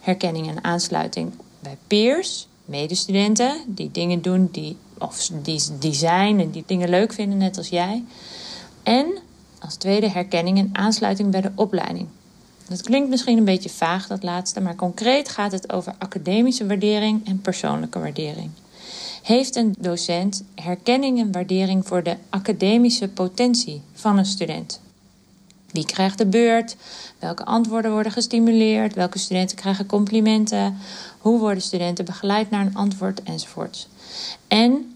[0.00, 6.50] herkenning en aansluiting bij peers, medestudenten die dingen doen die of die, die zijn en
[6.50, 8.04] die dingen leuk vinden, net als jij.
[8.82, 9.18] En
[9.58, 12.08] als tweede herkenning en aansluiting bij de opleiding.
[12.68, 17.26] Dat klinkt misschien een beetje vaag, dat laatste, maar concreet gaat het over academische waardering
[17.26, 18.50] en persoonlijke waardering.
[19.22, 24.80] Heeft een docent herkenning en waardering voor de academische potentie van een student?
[25.70, 26.76] Wie krijgt de beurt?
[27.18, 28.94] Welke antwoorden worden gestimuleerd?
[28.94, 30.78] Welke studenten krijgen complimenten?
[31.18, 33.88] Hoe worden studenten begeleid naar een antwoord enzovoort?
[34.48, 34.91] En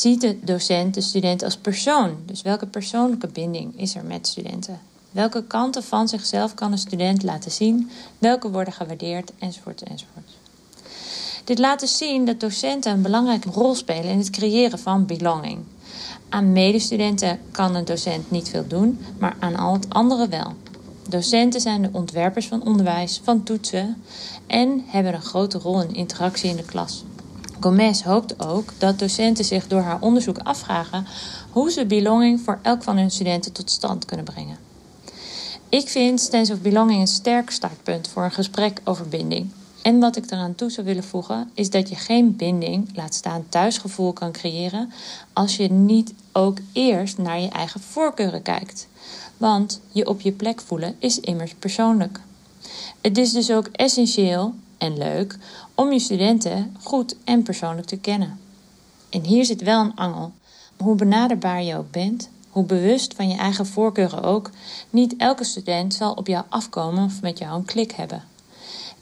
[0.00, 2.16] ziet de docent de student als persoon?
[2.26, 4.80] Dus welke persoonlijke binding is er met studenten?
[5.10, 7.90] Welke kanten van zichzelf kan een student laten zien?
[8.18, 9.32] Welke worden gewaardeerd?
[9.38, 10.30] Enzovoort, enzovoort.
[11.44, 15.58] Dit laat dus zien dat docenten een belangrijke rol spelen in het creëren van belonging.
[16.28, 20.52] Aan medestudenten kan een docent niet veel doen, maar aan al het andere wel.
[21.08, 24.02] Docenten zijn de ontwerpers van onderwijs, van toetsen
[24.46, 27.04] en hebben een grote rol in interactie in de klas.
[27.60, 31.06] Gomez hoopt ook dat docenten zich door haar onderzoek afvragen
[31.50, 34.56] hoe ze belonging voor elk van hun studenten tot stand kunnen brengen.
[35.68, 39.50] Ik vind Stance of Belonging een sterk startpunt voor een gesprek over binding.
[39.82, 43.44] En wat ik eraan toe zou willen voegen, is dat je geen binding, laat staan
[43.48, 44.92] thuisgevoel, kan creëren
[45.32, 48.88] als je niet ook eerst naar je eigen voorkeuren kijkt.
[49.36, 52.20] Want je op je plek voelen is immers persoonlijk.
[53.00, 55.36] Het is dus ook essentieel en leuk
[55.74, 58.40] om je studenten goed en persoonlijk te kennen.
[59.10, 60.32] En hier zit wel een angel.
[60.76, 64.50] Hoe benaderbaar je ook bent, hoe bewust van je eigen voorkeuren ook,
[64.90, 68.24] niet elke student zal op jou afkomen of met jou een klik hebben.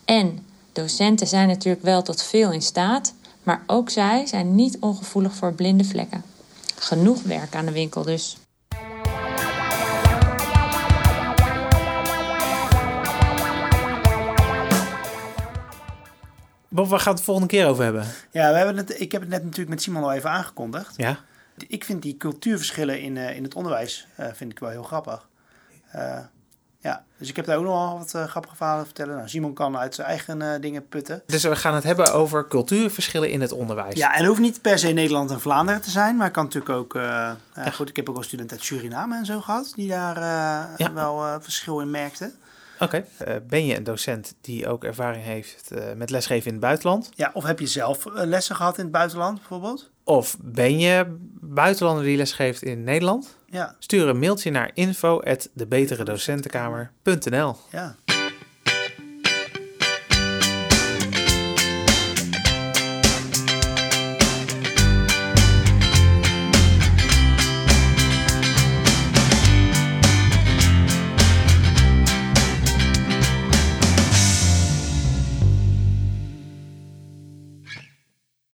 [0.05, 5.35] En docenten zijn natuurlijk wel tot veel in staat, maar ook zij zijn niet ongevoelig
[5.35, 6.23] voor blinde vlekken.
[6.77, 8.37] Genoeg werk aan de winkel dus.
[16.77, 18.07] Bob, waar gaan we het de volgende keer over hebben?
[18.31, 20.95] Ja, we hebben het, ik heb het net natuurlijk met Simon al even aangekondigd.
[20.97, 21.19] Ja.
[21.69, 25.29] Ik vind die cultuurverschillen in, uh, in het onderwijs uh, vind ik wel heel grappig.
[25.95, 26.19] Uh,
[26.79, 29.17] ja, dus ik heb daar ook nog wel wat grappige verhalen te vertellen.
[29.17, 31.23] Nou, Simon kan uit zijn eigen dingen putten.
[31.27, 33.95] Dus we gaan het hebben over cultuurverschillen in het onderwijs.
[33.95, 36.17] Ja, en het hoeft niet per se Nederland en Vlaanderen te zijn.
[36.17, 36.93] Maar kan natuurlijk ook...
[36.95, 37.37] ja.
[37.73, 39.73] Goed, ik heb ook wel studenten uit Suriname en zo gehad...
[39.75, 40.21] die daar
[40.77, 40.93] ja.
[40.93, 42.35] wel verschil in merkten.
[42.79, 43.05] Oké.
[43.19, 43.43] Okay.
[43.43, 47.11] ben je een docent die ook ervaring heeft met lesgeven in het buitenland?
[47.15, 49.91] Ja, of heb je zelf lessen gehad in het buitenland bijvoorbeeld?
[50.05, 53.37] Of ben je buitenlander die lesgeeft in Nederland?
[53.47, 53.77] Ja.
[53.79, 57.57] Stuur een mailtje naar info@debeteredocentenkamer.nl.
[57.71, 57.97] Ja.